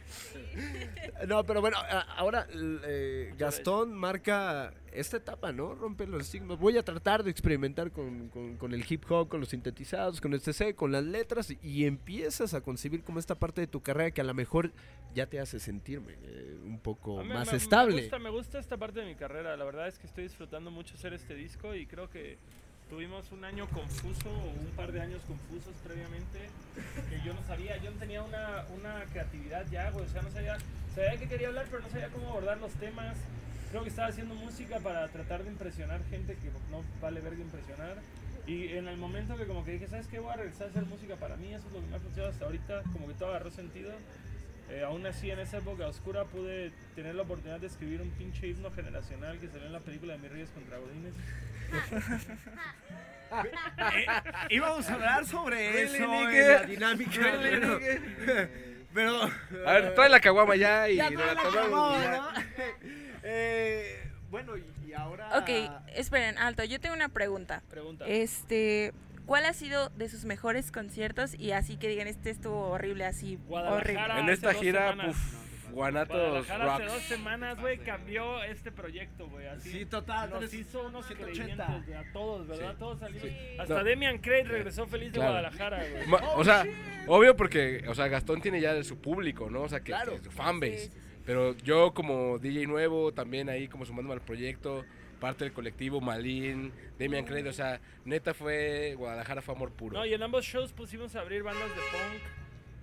[1.27, 1.77] No, pero bueno,
[2.15, 5.75] ahora eh, Gastón marca esta etapa, ¿no?
[5.75, 6.57] Rompe los estigmas.
[6.59, 10.33] Voy a tratar de experimentar con, con- con el hip hop, con los sintetizados, con
[10.33, 14.11] el CC, con las letras y empiezas a concebir como esta parte de tu carrera
[14.11, 14.71] que a lo mejor
[15.13, 17.95] ya te hace sentirme eh, un poco mí más me- estable.
[17.95, 19.55] Me gusta, me gusta esta parte de mi carrera.
[19.57, 22.37] La verdad es que estoy disfrutando mucho hacer este disco y creo que
[22.89, 26.39] tuvimos un año confuso, o un par de años confusos previamente,
[27.09, 30.05] que yo no sabía, yo no tenía una, una creatividad ya, güey.
[30.05, 30.57] O sea, no sabía,
[30.95, 33.17] sabía que quería hablar, pero no sabía cómo abordar los temas.
[33.69, 37.95] Creo que estaba haciendo música para tratar de impresionar gente que no vale verga impresionar.
[38.45, 40.19] Y en el momento que como que dije, ¿sabes qué?
[40.19, 42.31] Voy a regresar a hacer música para mí, eso es lo que me ha funcionado
[42.31, 43.91] hasta ahorita, como que todo agarró sentido.
[44.69, 48.47] Eh, aún así, en esa época oscura pude tener la oportunidad de escribir un pinche
[48.47, 51.13] himno generacional que salió en la película de Mis Reyes contra Godines.
[54.49, 57.11] Íbamos a hablar sobre eso la dinámica.
[57.41, 57.79] Pero,
[58.93, 59.21] pero,
[59.65, 62.17] A ver, trae la caguama ya y Ya la la tomamos, caguama.
[62.17, 62.27] ¿no?
[63.23, 65.39] Eh, bueno, y, ahora.
[65.39, 65.49] Ok,
[65.95, 67.61] esperen, alto, yo tengo una pregunta.
[67.69, 68.05] Pregunta.
[68.07, 68.93] Este,
[69.25, 73.39] ¿cuál ha sido de sus mejores conciertos y así que digan, este estuvo horrible, así,
[73.49, 74.19] horrible?
[74.19, 75.35] En esta dos gira, puf,
[75.71, 77.03] Guanatos Guadalajara hace dos Rocks.
[77.05, 79.47] semanas, güey, cambió este proyecto, güey.
[79.47, 81.65] Así Sí, total, Nos hizo unos 180.
[81.65, 82.75] creyentes, güey, a todos, ¿verdad?
[82.79, 83.21] Todos salimos.
[83.27, 83.37] Sí.
[83.59, 83.83] Hasta No.
[83.83, 85.19] Demian Craig regresó feliz de.
[85.19, 86.21] Guadalajara, güey.
[86.35, 86.65] O sea,
[87.07, 89.61] obvio porque, o sea, Gastón tiene ya de su público, ¿no?
[89.63, 90.13] O sea, que, Claro.
[90.17, 90.77] que su fanbase.
[90.77, 91.06] Sí, sí, sí.
[91.27, 94.83] Pero yo como DJ nuevo, también ahí como sumándome al proyecto,
[95.19, 99.97] parte del colectivo, Malín, Demian Craig, o sea, neta fue, Guadalajara fue amor puro.
[99.99, 102.21] No, y en ambos shows pusimos a abrir bandas de punk.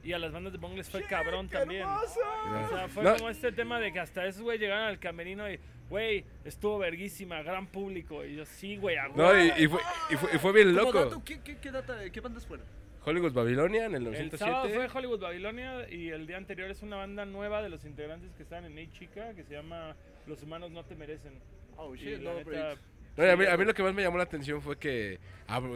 [0.05, 1.85] Y a las bandas de punk les fue cabrón también.
[1.87, 3.17] O sea, fue No.
[3.17, 7.43] como este tema de que hasta esos güey llegaron al camerino y, güey, estuvo verguísima,
[7.43, 8.23] gran público.
[8.23, 9.55] Y yo, sí, güey, a No, huevo".
[9.57, 9.81] y, y fue,
[10.11, 10.93] y, fue, y fue bien loco.
[11.05, 12.67] dato, ¿qué, qué, qué, data- qué bandas fueron?
[13.05, 14.75] Hollywood Babilonia en el El sábado 907.
[14.91, 18.43] fue Hollywood Babilonia y el día anterior es una banda nueva de los integrantes que
[18.43, 19.95] están en Ney Chica que se llama
[20.27, 21.33] Los Humanos No Te Merecen.
[21.77, 24.61] Oh, shit, no neta, a, mí, a mí lo que más me llamó la atención
[24.63, 25.19] fue que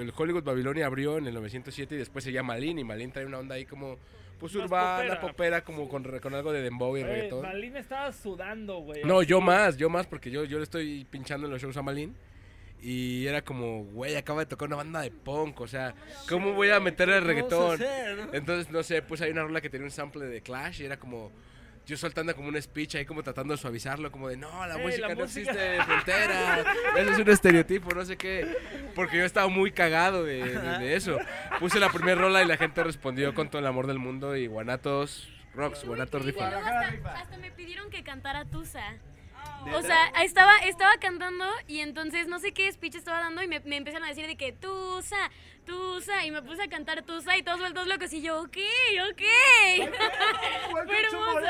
[0.01, 3.39] el Hollywood Babilonia abrió en el 907 y después seguía Malin y Malin trae una
[3.39, 3.97] onda ahí como
[4.41, 5.21] pues Más urbana, popera.
[5.21, 7.43] popera, como con, con algo de dembow y Güey, reggaetón.
[7.43, 9.03] Malin estaba sudando, güey.
[9.05, 11.83] No, yo más, yo más porque yo, yo le estoy pinchando en los shows a
[11.83, 12.15] Malin
[12.81, 15.95] y era como, güey, acaba de tocar una banda de punk, o sea,
[16.29, 17.81] ¿cómo voy a meterle el reggaetón?
[18.33, 20.97] Entonces, no sé, pues hay una rola que tenía un sample de Clash y era
[20.99, 21.33] como
[21.87, 24.83] yo soltando como un speech ahí como tratando de suavizarlo, como de no, la Ey,
[24.85, 25.51] música la no música".
[25.51, 26.67] existe de fronteras,
[26.99, 28.47] eso es un estereotipo, no sé qué,
[28.95, 31.19] porque yo estaba muy cagado de, de- de eso.
[31.59, 34.47] Puse la primera rola y la gente respondió con todo el amor del mundo y
[34.47, 36.49] Guanatos Rocks, Guanatos Rifa.
[36.49, 38.85] hasta, hasta me pidieron que cantara Tusa.
[39.75, 43.61] O sea, estaba, estaba cantando y entonces no sé qué speech estaba dando y me,
[43.61, 45.17] me empezaron a decir de que Tusa,
[45.67, 48.57] Tusa y me puse a cantar Tusa y todos vueltos locos y yo, ok,
[49.11, 49.23] ok.
[50.71, 51.41] Fue hermoso.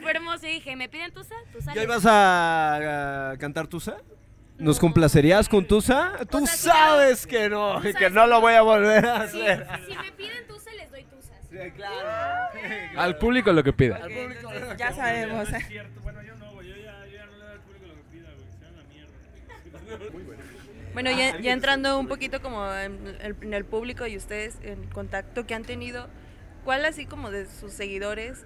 [0.00, 1.34] Fue hermoso y dije, ¿me piden Tusa?
[1.52, 1.74] Tusa.
[1.74, 3.96] ¿Ya ibas a, a cantar Tusa?
[4.58, 6.12] ¿Nos complacerías con Tusa?
[6.30, 9.40] Tú O sea, sí, sabes que no, que no lo voy a volver a Si,
[9.42, 9.66] hacer.
[9.88, 10.63] si me piden Tusa,
[11.54, 12.96] les doy Tusas.
[12.96, 14.00] Al público lo que pida.
[14.04, 15.50] Ok, entonces ya sabemos.
[15.50, 16.00] no es cierto.
[16.02, 16.68] Bueno, yo no, güey.
[16.68, 18.48] Yo ya, yo ya no le doy al público lo que pida, güey.
[18.58, 20.34] Se van la mierda.
[20.92, 24.86] Bueno, ya, ya entrando un poquito como en el, en el público y ustedes en
[24.90, 26.08] contacto que han tenido,
[26.64, 28.44] ¿cuál así como de sus seguidores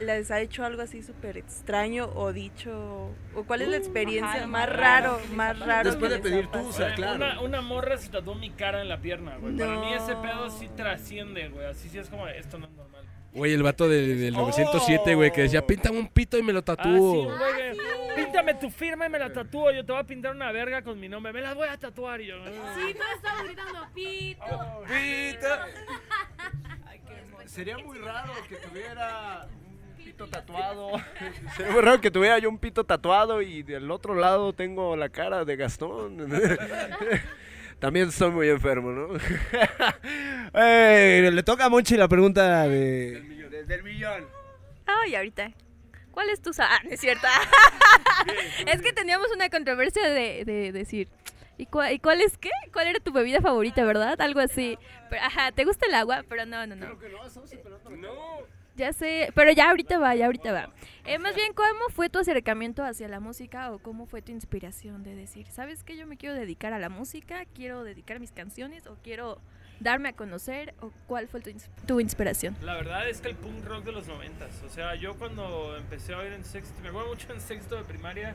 [0.00, 3.10] les ha hecho algo así súper extraño o dicho?
[3.34, 5.90] ¿O cuál es la experiencia ajá, más más raro, más raro?
[5.90, 6.66] Después de pedir pasado?
[6.66, 7.14] tusa, Güey, claro.
[7.16, 9.56] Una, una morra se tatuó mi cara en la pierna, güey.
[9.56, 10.22] Para mí ese No.
[10.22, 11.66] pedo sí trasciende, güey.
[11.66, 13.04] Así sí es como, esto no es normal.
[13.32, 16.60] Güey, el vato de- del 907, güey, que decía, píntame un pito y me lo
[16.60, 17.34] Ah, sí, tatúo.
[17.56, 17.74] que,
[18.14, 19.72] Píntame tu firma y me la tatúo.
[19.72, 21.32] Yo te voy a pintar una verga con mi nombre.
[21.32, 22.36] Me la voy a tatuar y yo.
[22.36, 22.74] "Ah".
[22.76, 24.84] Sí, todos estaban gritando, pito.
[27.46, 29.46] Sería muy raro que tuviera
[30.14, 30.92] pito tatuado.
[31.56, 35.08] Sería muy raro que tuviera yo un pito tatuado y del otro lado tengo la
[35.08, 36.16] cara de Gastón.
[37.80, 39.08] También estoy muy enfermo, ¿no?
[40.56, 43.20] Eh, le toca a Monchi la pregunta de...
[43.66, 44.28] Del millón.
[44.86, 45.50] Ay, ahorita.
[46.12, 47.26] ¿Cuál es tu Ah, no es cierto.
[48.66, 51.08] es que teníamos una controversia de, de decir.
[51.58, 52.50] ¿Y cuál, ¿Y cuál es qué?
[52.72, 54.20] ¿Cuál era tu bebida favorita, verdad?
[54.20, 54.78] Algo así.
[55.10, 56.24] Pero, ajá, ¿te gusta el agua?
[56.28, 56.86] Pero no, no, no.
[58.76, 60.70] Ya sé, pero ya ahorita va, ya ahorita va.
[61.04, 65.04] Eh, más bien, ¿cómo fue tu acercamiento hacia la música o cómo fue tu inspiración
[65.04, 68.88] de decir, sabes que yo me quiero dedicar a la música, quiero dedicar mis canciones
[68.88, 69.40] o quiero
[69.78, 71.50] darme a conocer o cuál fue tu,
[71.86, 72.56] tu inspiración?
[72.62, 76.14] La verdad es que el punk rock de los noventas, o sea, yo cuando empecé
[76.14, 78.34] a oír en sexto, me acuerdo mucho en sexto de primaria,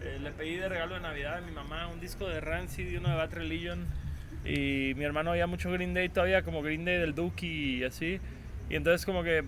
[0.00, 2.96] eh, le pedí de regalo de Navidad a mi mamá un disco de Rancid y
[2.96, 3.86] uno de Bad Religion,
[4.44, 8.20] y mi hermano oía mucho Green Day todavía, como Green Day del Duki y así,
[8.68, 9.44] y entonces como que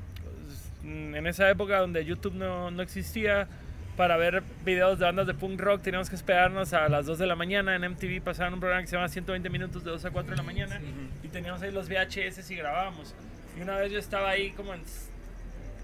[0.85, 3.49] en esa época donde YouTube no, no existía,
[3.97, 7.27] para ver videos de bandas de punk rock teníamos que esperarnos a las 2 de
[7.27, 7.77] la mañana.
[7.77, 10.37] En MTV pasaban un programa que se llama 120 minutos de 2 a 4 de
[10.37, 10.81] la mañana
[11.23, 13.15] y teníamos ahí los VHS y grabábamos.
[13.57, 14.81] Y una vez yo estaba ahí como en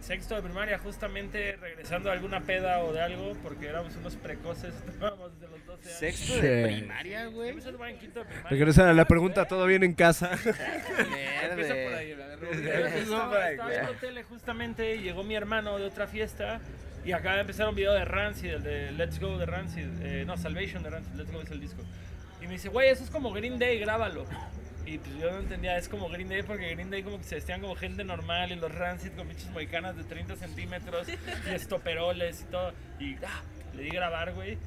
[0.01, 4.75] sexto de primaria, justamente regresando de alguna peda o de algo, porque éramos unos precoces,
[4.89, 5.60] estábamos desde los 12 años.
[5.83, 6.41] Sexto Sí.
[6.41, 7.51] de primaria, güey.
[7.51, 8.51] empecé a tomar en quinto de primaria.
[8.51, 10.31] Regresa a la pregunta, ¿todo bien en casa?
[11.51, 12.53] Empieza por ahí, la verdad.
[12.97, 16.61] Estaba, estaba viendo tele justamente y llegó mi hermano de otra fiesta
[17.05, 20.25] y acaba de empezar un video de Rancid, el de Let's Go de Rancid, eh,
[20.27, 21.83] no, Salvation de Rancid, Let's Go es el disco.
[22.43, 24.25] Y me dice, güey, eso es como Green Day, grábalo.
[24.87, 27.37] Y pues yo no entendía, es como Green Day porque Green Day como que se
[27.37, 32.43] vestían como gente normal y los Rancid con pinches moicanas de 30 centímetros y estoperoles
[32.43, 32.73] y todo.
[32.99, 33.43] Y ah,
[33.75, 34.59] le di grabar, güey.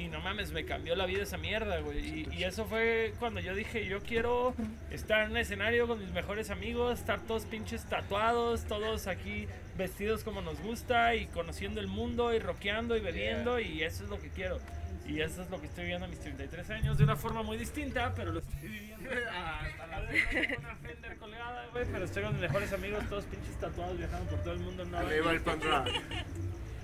[0.00, 1.98] Y no mames, me cambió la vida esa mierda, güey.
[1.98, 4.54] Y, y eso fue cuando yo dije, yo quiero
[4.90, 10.24] estar en un escenario con mis mejores amigos, estar todos pinches tatuados, todos aquí vestidos
[10.24, 14.18] como nos gusta y conociendo el mundo y rockeando y bebiendo y eso es lo
[14.18, 14.58] que quiero.
[15.06, 17.58] Y eso es lo que estoy viviendo a mis 33 años de una forma muy
[17.58, 19.10] distinta, pero lo estoy viviendo.
[19.32, 23.04] Hasta la vez no tengo una Fender colgada, güey, pero estoy con mis mejores amigos,
[23.10, 24.82] todos pinches tatuados, viajando por todo el mundo.
[24.82, 25.84] en una van.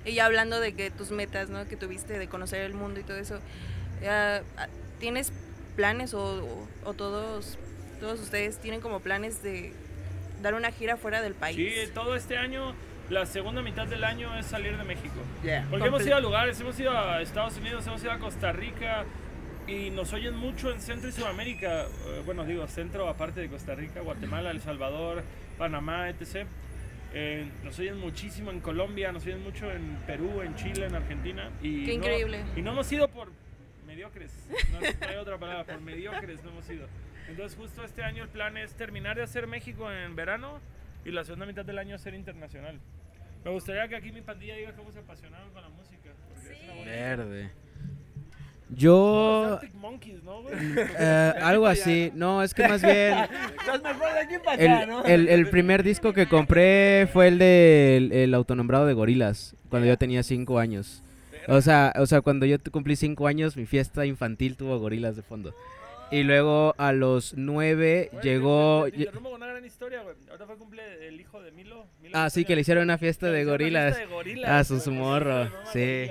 [0.07, 1.67] Y ya hablando de que tus metas, ¿no?
[1.67, 3.41] Que tuviste de conocer el mundo y todo eso,
[4.01, 4.69] ya, ah,
[5.01, 5.33] ¿tienes
[5.75, 7.59] planes o, o- o todos,
[8.01, 9.73] todos ustedes tienen como planes de
[10.43, 11.57] dar una gira fuera del país?
[11.57, 12.73] Sí, todo este año,
[13.11, 15.15] la segunda mitad del año es salir de México.
[15.43, 15.67] Yeah.
[15.71, 19.05] Porque hemos ido a lugares, hemos ido a Estados Unidos, hemos ido a Costa Rica
[19.67, 21.83] y nos oyen mucho en Centro y Sudamérica.
[21.85, 25.25] eh, bueno, digo, Centro aparte de Costa Rica, Guatemala, El Salvador,
[25.59, 26.47] Panamá, etc.
[27.13, 31.51] Eh, nos oyen muchísimo en Colombia, nos oyen mucho en Perú, en Chile, en Argentina.
[31.63, 32.45] Y Qué no- increíble.
[32.57, 33.31] y no hemos ido por
[33.87, 34.33] mediocres,
[34.73, 36.87] no, no hay otra palabra, por mediocres no hemos ido.
[37.29, 40.61] Entonces justo este año el plan es terminar de hacer México en verano
[41.05, 42.79] y la segunda mitad del año ser internacional.
[43.45, 46.11] Me gustaría que aquí mi pandilla diga cómo se apasionaron con la música.
[46.35, 47.51] Porque es una buena Verde.
[48.69, 49.61] Yo.
[49.75, 50.55] Monkeys, ¿no, güey?
[50.99, 52.11] eh, algo así.
[52.15, 53.15] No, es que más bien.
[54.59, 59.55] De El, el- el primer disco que compré fue el del el autonombrado de Gorilas,
[59.71, 61.03] cuando yo tenía cinco años.
[61.49, 65.23] O sea, o sea, cuando yo cumplí cinco años, mi fiesta infantil tuvo Gorilas de
[65.23, 65.55] fondo.
[66.11, 68.87] Y luego a los nueve Güey, llegó...
[68.91, 70.15] te- interrumpo con una gran historia, güey.
[70.31, 71.87] Ahora fue cumple el hijo de Milo.
[72.01, 73.95] Milo Ah, sí, que le hicieron una fiesta de gorilas.
[73.97, 74.85] fiesta de gorilas, Ah, su güey.
[74.85, 76.11] su morro, No, no, sí.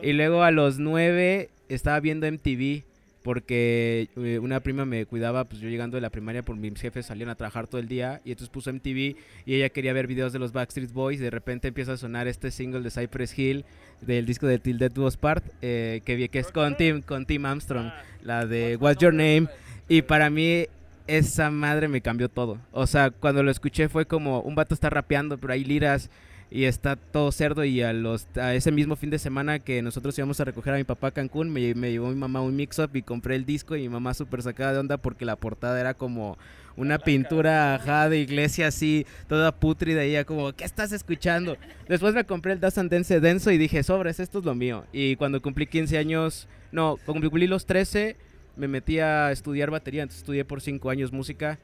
[0.00, 2.84] Y luego a los nueve estaba viendo MTV
[3.22, 7.06] porque eh, una prima me cuidaba, pues yo llegando de la primaria por mis jefes
[7.06, 10.32] salían a trabajar todo el día y entonces puso MTV y ella quería ver videos
[10.32, 13.64] de los Backstreet Boys de repente empieza a sonar este single de Cypress Hill
[14.00, 17.26] del disco de Till Death Do Us Part eh, que, que es con Tim, con
[17.26, 19.46] Tim Armstrong, la de What's Your Name
[19.88, 20.66] y para mí
[21.06, 22.58] esa madre me cambió todo.
[22.70, 26.10] O sea, cuando lo escuché fue como un vato está rapeando, pero hay liras
[26.52, 30.16] y está todo cerdo y a los a ese mismo fin de semana que nosotros
[30.18, 32.78] íbamos a recoger a mi papá a Cancún, me, me llevó mi mamá un mix
[32.78, 35.80] up y compré el disco y mi mamá súper sacada de onda porque la portada
[35.80, 36.36] era como
[36.76, 41.56] una pintura ajá, de iglesia así, toda putrida y ella como, ¿qué estás escuchando?
[41.88, 44.84] Después me compré el Das and Dance denso y dije, sobres, esto es lo mío.
[44.92, 48.16] Y cuando cumplí 15 años, no, cuando cumplí los 13,
[48.56, 51.58] me metí a estudiar batería, entonces estudié por 5 años música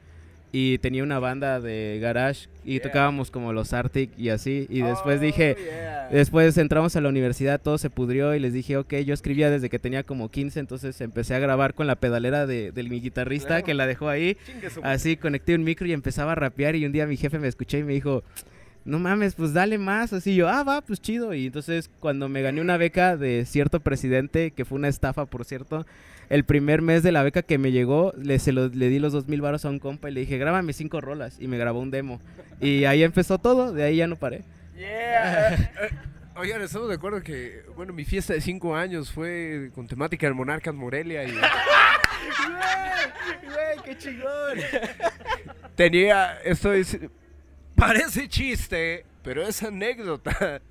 [0.51, 4.65] y tenía una banda de garage y tocábamos como los Arctic y así.
[4.69, 6.07] Y después Oh, dije, yeah.
[6.11, 9.69] después entramos a la universidad, todo se pudrió y les dije, ok, yo escribía desde
[9.69, 13.47] que tenía como 15, entonces empecé a grabar con la pedalera de, de mi guitarrista
[13.49, 13.65] Claro.
[13.65, 14.37] que la dejó ahí.
[14.83, 17.79] Así conecté un micro y empezaba a rapear y un día mi jefe me escuché
[17.79, 18.23] y me dijo,
[18.85, 20.13] no mames, pues dale más.
[20.13, 21.33] Así yo, ah, va, pues chido.
[21.33, 25.45] Y entonces cuando me gané una beca de cierto presidente, que fue una estafa, por
[25.45, 25.85] cierto,
[26.29, 29.13] el primer mes de la beca que me llegó, le, se lo- le di los
[29.13, 31.37] dos mil baros a un compa y le dije, grábame cinco rolas.
[31.39, 32.19] Y me grabó un demo.
[32.61, 34.43] Y ahí empezó todo, de ahí ya no paré.
[34.77, 35.71] Yeah.
[36.35, 40.35] Oigan, estamos de acuerdo que, bueno, mi fiesta de cinco años fue con temática del
[40.35, 41.31] Monarcas Morelia y...
[42.49, 44.57] Güey, güey, qué chingón.
[45.75, 46.97] Tenía, esto es,
[47.79, 50.61] parece chiste, pero es anécdota.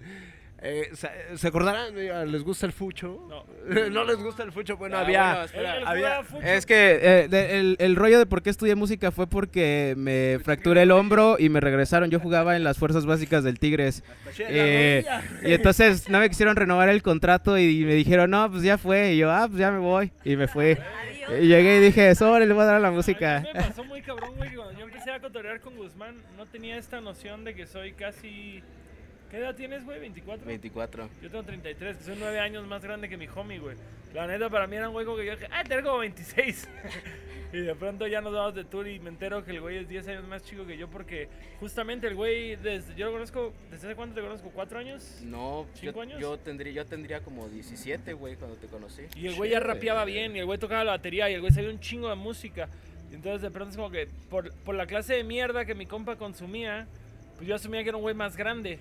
[0.61, 1.95] Eh, ¿se, se acordarán?
[2.33, 3.27] ¿Les gusta el fucho?
[3.29, 3.45] No.
[3.91, 4.77] ¿No les gusta el fucho?
[4.77, 5.23] Bueno, Ah, había...
[5.31, 5.77] bueno, espera.
[5.77, 6.43] El que había- jugaba fucho.
[6.47, 10.41] Es que eh, de- el, el rollo de por qué estudié música fue porque me
[10.43, 12.11] fracturé el hombro y me regresaron.
[12.11, 14.03] Yo jugaba en las fuerzas básicas del Tigres.
[14.39, 15.05] Eh,
[15.45, 19.13] y entonces no me quisieron renovar el contrato y me dijeron, no, pues ya fue.
[19.13, 20.11] Y yo, ah, pues ya me voy.
[20.25, 20.77] Y me fui.
[21.41, 23.45] Y llegué y dije, sobre, le voy a dar a la A mí música.
[23.55, 27.45] me pasó muy cabrón, güey, yo empecé a cotorear con Guzmán, no tenía esta noción
[27.45, 28.63] de que soy casi...
[29.31, 30.01] ¿Qué edad tienes, güey?
[30.01, 30.45] ¿24?
[30.45, 31.09] 24.
[31.23, 33.77] Yo tengo 33, que soy 9 años más grande que mi homie, güey.
[34.15, 36.67] La neta, para mí era un güey como que yo dije, ah, tengo como 26.
[37.53, 39.89] y de pronto ya nos vamos de tour y me entero que el güey es
[39.89, 41.29] 10 años más chico que yo porque
[41.61, 44.51] justamente el güey, desde, yo lo conozco, ¿desde hace cuánto te conozco?
[44.55, 45.21] ¿Cuatro años?
[45.25, 46.21] No, ¿Cinco yo, años?
[46.21, 49.03] yo tendría, yo tendría como 17, güey, cuando te conocí.
[49.15, 51.53] Y el güey ya rapeaba bien, y el güey tocaba la batería, y el güey
[51.53, 52.71] sabía un chingo de música.
[53.11, 55.85] Y entonces de pronto es como que por, por la clase de mierda que mi
[55.85, 56.87] compa consumía,
[57.37, 58.79] pues yo asumía que era un güey más grande.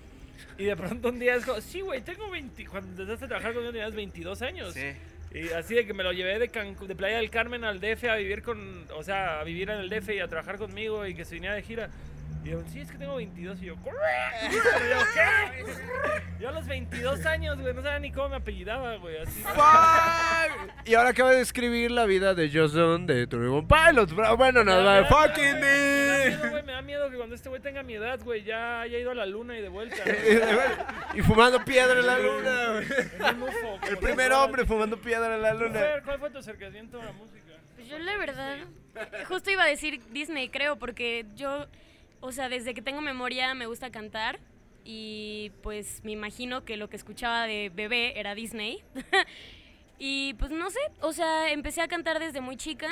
[0.58, 2.66] Y de pronto un día es como, sí, güey, tengo 20.
[2.66, 4.74] Cuando empezaste a trabajar conmigo tenías 22 años.
[4.74, 4.92] Sí.
[5.32, 8.16] Y así de que me lo llevé de, de Playa del Carmen al DF a
[8.16, 11.24] vivir con, o sea, a vivir en el DF y a trabajar conmigo y que
[11.24, 11.90] se viniera de gira.
[12.44, 13.60] Y yo, sí, es que tengo 22.
[13.62, 13.74] Y yo.
[14.50, 14.60] Y yo,
[15.14, 15.64] ¿qué?
[16.40, 19.40] Yo a los 22 años, güey, no sabía ni cómo me apellidaba, güey, así.
[19.42, 20.86] Fuck.
[20.86, 24.36] Y ahora acaba de escribir la vida de Joss Don de Twenty Pilots, bro.
[24.36, 27.60] Bueno, nada, da- fucking me da miedo, güey, me da miedo que cuando este güey
[27.60, 29.96] tenga mi edad, güey, ya haya ido a la luna y de vuelta.
[31.14, 32.86] Y fumando piedra en la luna, güey.
[33.90, 35.80] El primer hombre fumando piedra en la ¿Tú, luna.
[36.04, 37.38] ¿Cuál fue tu acercamiento a la música?
[37.74, 38.58] Pues yo la verdad,
[39.26, 41.66] justo iba a decir Disney, creo, porque yo,
[42.20, 44.38] o sea, desde que tengo memoria me gusta cantar
[44.84, 48.82] y pues me imagino que lo que escuchaba de bebé era Disney.
[49.98, 52.88] y pues no sé, o sea, empecé a cantar desde muy chica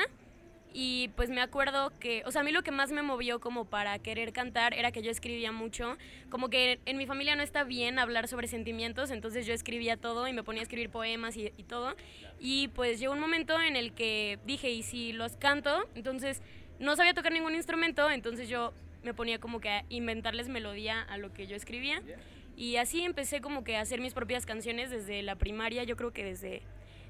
[0.79, 3.65] y pues me acuerdo que, o sea, a mí lo que más me movió como
[3.65, 5.97] para querer cantar era que yo escribía mucho,
[6.29, 10.29] como que en mi familia no está bien hablar sobre sentimientos, entonces yo escribía todo
[10.29, 11.97] y me ponía a escribir poemas y, todo.
[12.39, 15.89] Y pues llegó un momento en el que dije, ¿y si los canto?
[15.95, 16.43] Entonces
[16.79, 18.75] no sabía tocar ningún instrumento, entonces yo
[19.07, 22.03] me ponía como que a inventarles melodía a lo que yo escribía.
[22.57, 26.13] Y así empecé como que a hacer mis propias canciones desde la primaria, yo creo
[26.13, 26.63] que desde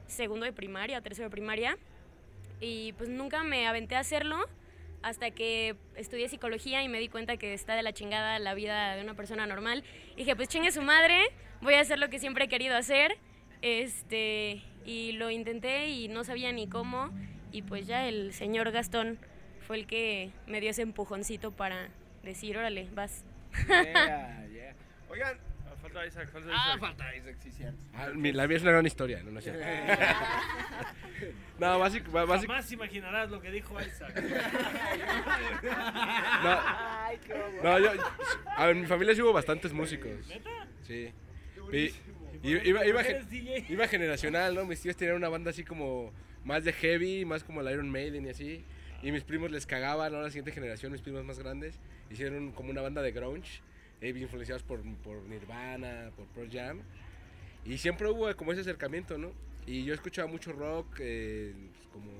[0.07, 1.79] segundo de primaria, tercero de primaria.
[2.61, 4.45] Y pues nunca me aventé a hacerlo
[5.03, 8.95] hasta que estudié psicología y me di cuenta que está de la chingada la vida
[8.95, 9.85] de una persona normal.
[10.15, 11.31] Y dije, pues chingue su madre,
[11.63, 13.17] voy a hacer lo que siempre he querido hacer.
[13.63, 17.11] Este, y lo intenté y no sabía ni cómo.
[17.53, 19.19] Y pues ya el señor Gastón
[19.67, 21.89] fue el que me dio ese empujoncito para
[22.23, 23.25] decir, órale, vas.
[25.09, 25.37] Oigan.
[25.67, 26.81] Ah, falta Isaac, falta Ah, Isaac.
[26.81, 27.79] falta Isaac, sí, cierto.
[27.95, 29.63] Ah, mi- la mía es una gran historia, no, no es cierto.
[31.59, 34.15] no, básico, bá- básico- Jamás imaginarás lo que dijo Isaac.
[36.43, 36.61] no,
[37.63, 37.91] no, yo,
[38.57, 40.11] a ver, en mi familia sí hubo bastantes músicos.
[40.87, 41.11] Sí.
[41.73, 41.93] Y-
[42.43, 44.65] y- iba, iba, generacional, ¿no?
[44.65, 46.13] Mis tíos tenían una banda así como
[46.45, 48.65] más de heavy, más como el Iron Maiden y así.
[49.07, 50.21] Y mis primos les cagaban, ¿no?
[50.21, 51.79] La siguiente generación, mis primos más grandes,
[52.11, 53.61] hicieron como una banda de grunge,
[54.01, 56.81] eh, influenciados por, por Nirvana, por Pearl Jam.
[57.65, 59.31] Y siempre hubo como ese acercamiento, ¿no?
[59.65, 62.11] Y yo escuchaba mucho rock, eh, pues, como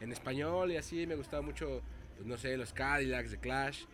[0.00, 1.82] en español y así, me gustaba mucho,
[2.16, 3.84] pues no sé, los Cadillacs, The Clash.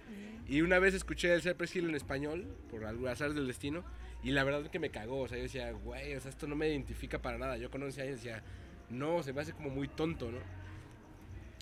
[0.48, 3.85] Y una vez escuché el Cypress Hill en español, por algo azar del destino,
[4.22, 6.46] y la verdad es que me cagó, o sea, yo decía, güey, o sea, esto
[6.46, 7.59] no me identifica para nada.
[7.59, 8.42] Yo con 11 años decía,
[8.88, 10.38] no, se me hace como muy tonto, ¿no?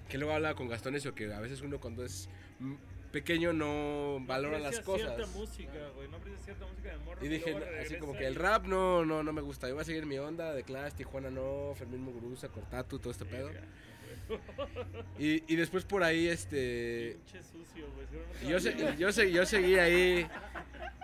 [0.09, 2.29] Que luego hablaba con Gastón eso, que a veces uno cuando es
[3.12, 5.14] pequeño no valora las cosas.
[5.14, 7.25] cierta música, güey, no cierta música de morro.
[7.25, 9.68] Y dije, así como que el rap no, no, no me gusta.
[9.68, 13.25] Yo voy a seguir mi onda de Clash, Tijuana no, Fermín Muguruza, Cortatu, todo este
[13.25, 13.51] pedo.
[15.19, 17.17] Y, y después por ahí, este...
[17.25, 18.51] Pinche sucio, güey.
[18.51, 20.26] yo, se- yo, se- yo seguí ahí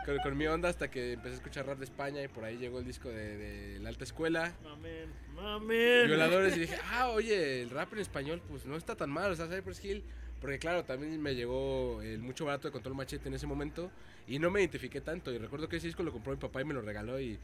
[0.04, 2.56] con, con mi onda hasta que empecé a escuchar rap de España y por ahí
[2.58, 4.54] llegó el disco de, de la alta escuela.
[4.62, 6.06] Mamen, mamen.
[6.06, 9.36] Violadores y dije, ah, oye, el rap en español pues no está tan mal, o
[9.36, 10.04] sea, Cypress Hill.
[10.40, 13.90] Porque claro, también me llegó el mucho barato de Control Machete en ese momento
[14.28, 15.32] y no me identifiqué tanto.
[15.32, 17.38] Y recuerdo que ese disco lo compró mi papá y me lo regaló y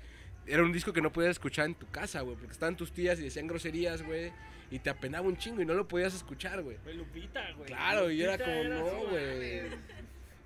[0.51, 3.19] era un disco que no podías escuchar en tu casa, güey, porque estaban tus tías
[3.21, 4.33] y decían groserías, güey,
[4.71, 6.77] y te apenaba un chingo y no lo podías escuchar, güey.
[6.83, 7.67] Fue Lupita, güey.
[7.67, 9.63] Claro, y era como, no, güey.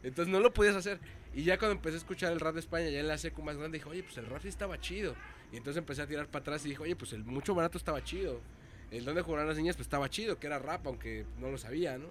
[0.02, 1.00] Entonces no lo podías hacer.
[1.34, 3.57] Y ya cuando empecé a escuchar el rap de España, ya en la secu más
[3.57, 5.16] grande, dije, oye, pues el rap sí estaba chido.
[5.50, 8.05] Y entonces empecé a tirar para atrás y dije, oye, pues el mucho barato estaba
[8.05, 8.40] chido.
[8.90, 11.98] El donde jugaron las niñas, pues estaba chido, que era rap, aunque no lo sabía,
[11.98, 12.07] ¿no?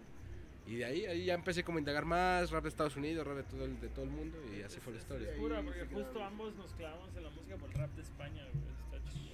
[0.66, 3.36] Y de ahí, ahí ya empecé como a indagar más, rap de Estados Unidos, rap
[3.36, 5.32] de todo el, de todo el mundo, y así fue la historia.
[5.32, 8.44] Es pura, porque justo ambos nos clavamos en la música por el rap de España,
[8.54, 8.64] güey.
[8.86, 9.34] Está chido.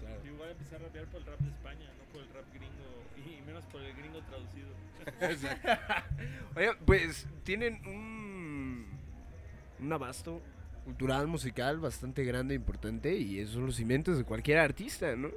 [0.00, 0.24] Claro.
[0.24, 3.42] Igual empecé a rapear por el rap de España, no por el rap gringo, y
[3.42, 4.68] menos por el gringo traducido.
[6.56, 8.86] Oye, pues tienen un,
[9.80, 10.40] un abasto
[10.88, 15.28] cultural, musical bastante grande e importante y esos son los cimientos de cualquier artista, ¿no?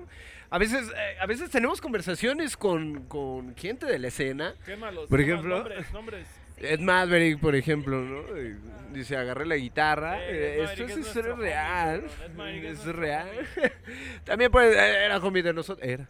[0.49, 4.55] A veces, eh, a veces tenemos conversaciones con, con gente de la escena.
[4.65, 5.09] Qué malos.
[5.09, 6.27] Por ejemplo, Nombres, nombres.
[6.57, 8.37] Ed Maverick, por ejemplo, ¿no?
[8.37, 8.55] Eh,
[8.93, 10.15] Dice, agarré la guitarra.
[10.19, 12.03] Sí, eh, Esto es real.
[12.63, 13.29] es real.
[14.23, 15.85] También pues, era homie de nosotros.
[15.85, 16.07] Era.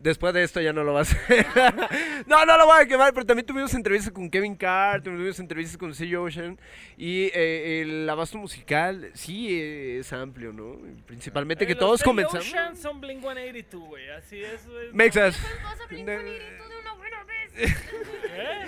[0.00, 1.46] Después de esto ya no lo va a hacer.
[2.26, 5.76] no, no lo voy a quemar, pero también tuvimos entrevistas con Kevin Carr, tuvimos entrevistas
[5.76, 6.16] con C.
[6.16, 6.58] Ocean.
[6.96, 10.76] Y eh, el abasto musical sí es amplio, ¿no?
[11.06, 12.46] Principalmente que Eh, todos los Teddy comenzamos.
[12.46, 14.10] Ocean son Blink 182, güey.
[14.10, 14.92] Así es, güey.
[14.92, 15.36] Mexas.
[15.62, 17.50] Pasa Blink-182 de una buena vez.
[17.54, 18.66] ¿Eh?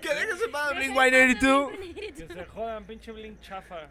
[0.00, 1.70] Que dejes paz, Blink 182.
[2.16, 3.88] Que se jodan, pinche Blink chafa.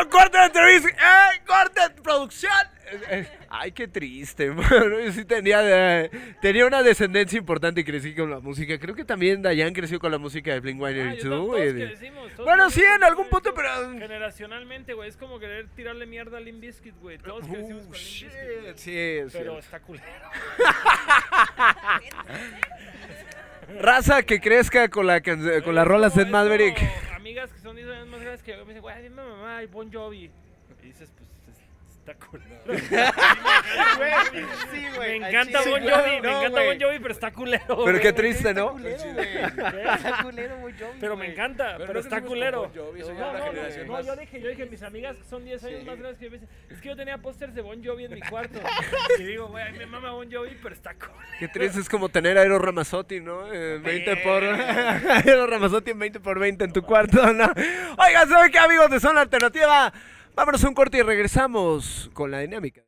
[0.00, 0.88] ¡Ah, corte de entrevista!
[0.90, 2.52] ¡Eh, corte de producción!
[2.90, 5.00] Eh, eh, Ay, qué triste, mano.
[5.00, 8.78] Yo sí tenía, de- tenía una descendencia importante y crecí con la música.
[8.78, 11.22] Creo que también Dayan creció con la música de Blink Ah, yo 182.
[11.22, 11.86] to- todos güey.
[11.88, 13.94] crecimos, todos Bueno, sí, crecimos en algún punto, 182.
[13.96, 14.08] pero...
[14.08, 17.18] Generacionalmente, güey, es como querer tirarle mierda a Limp Bizkit, güey.
[17.18, 18.30] Todos crecimos Uh, con Limp Bizkit.
[18.76, 19.30] sí, sí.
[19.32, 20.04] Pero está culero.
[23.80, 25.42] Raza que crezca con, la con
[25.84, 26.78] rolas como- de es Maverick.
[27.46, 29.62] Que son 10 años más grandes que yo me dicen, güey, a mí me mamá
[29.62, 30.30] y Bon Jovi.
[30.82, 31.27] Y dices, pues es-
[32.10, 32.48] está culero.
[34.70, 36.62] Sí, me encanta Bon Jovi, me no, encanta.
[36.62, 37.64] Bon Jovi, pero está culero.
[37.66, 38.00] Pero güey.
[38.00, 38.78] qué triste, ¿no?
[38.78, 42.62] Está culero, muy Jovi, Pero me encanta, Pero pero, no está culero.
[42.62, 45.64] Bon Jovi, no, no, no, no, yo dije, yo dije, mis amigas que son 10
[45.64, 45.86] años Sí.
[45.86, 48.14] más grandes que yo, me dicen, es que yo tenía pósters de Bon Jovi en
[48.14, 48.58] mi cuarto.
[49.18, 51.18] y digo, güey, a mí me mama Bon Jovi, pero está culero.
[51.38, 53.52] Qué triste es como tener a Aero Ramazotti, ¿no?
[53.52, 54.42] Eh, 20 por...
[54.44, 57.52] Aero Ramazotti en 20 por 20 en tu cuarto, ¿no?
[57.98, 59.92] Oigan, ¿saben qué, amigos de Zona Alternativa?
[60.34, 62.87] Vámonos a un corte y regresamos con la dinámica.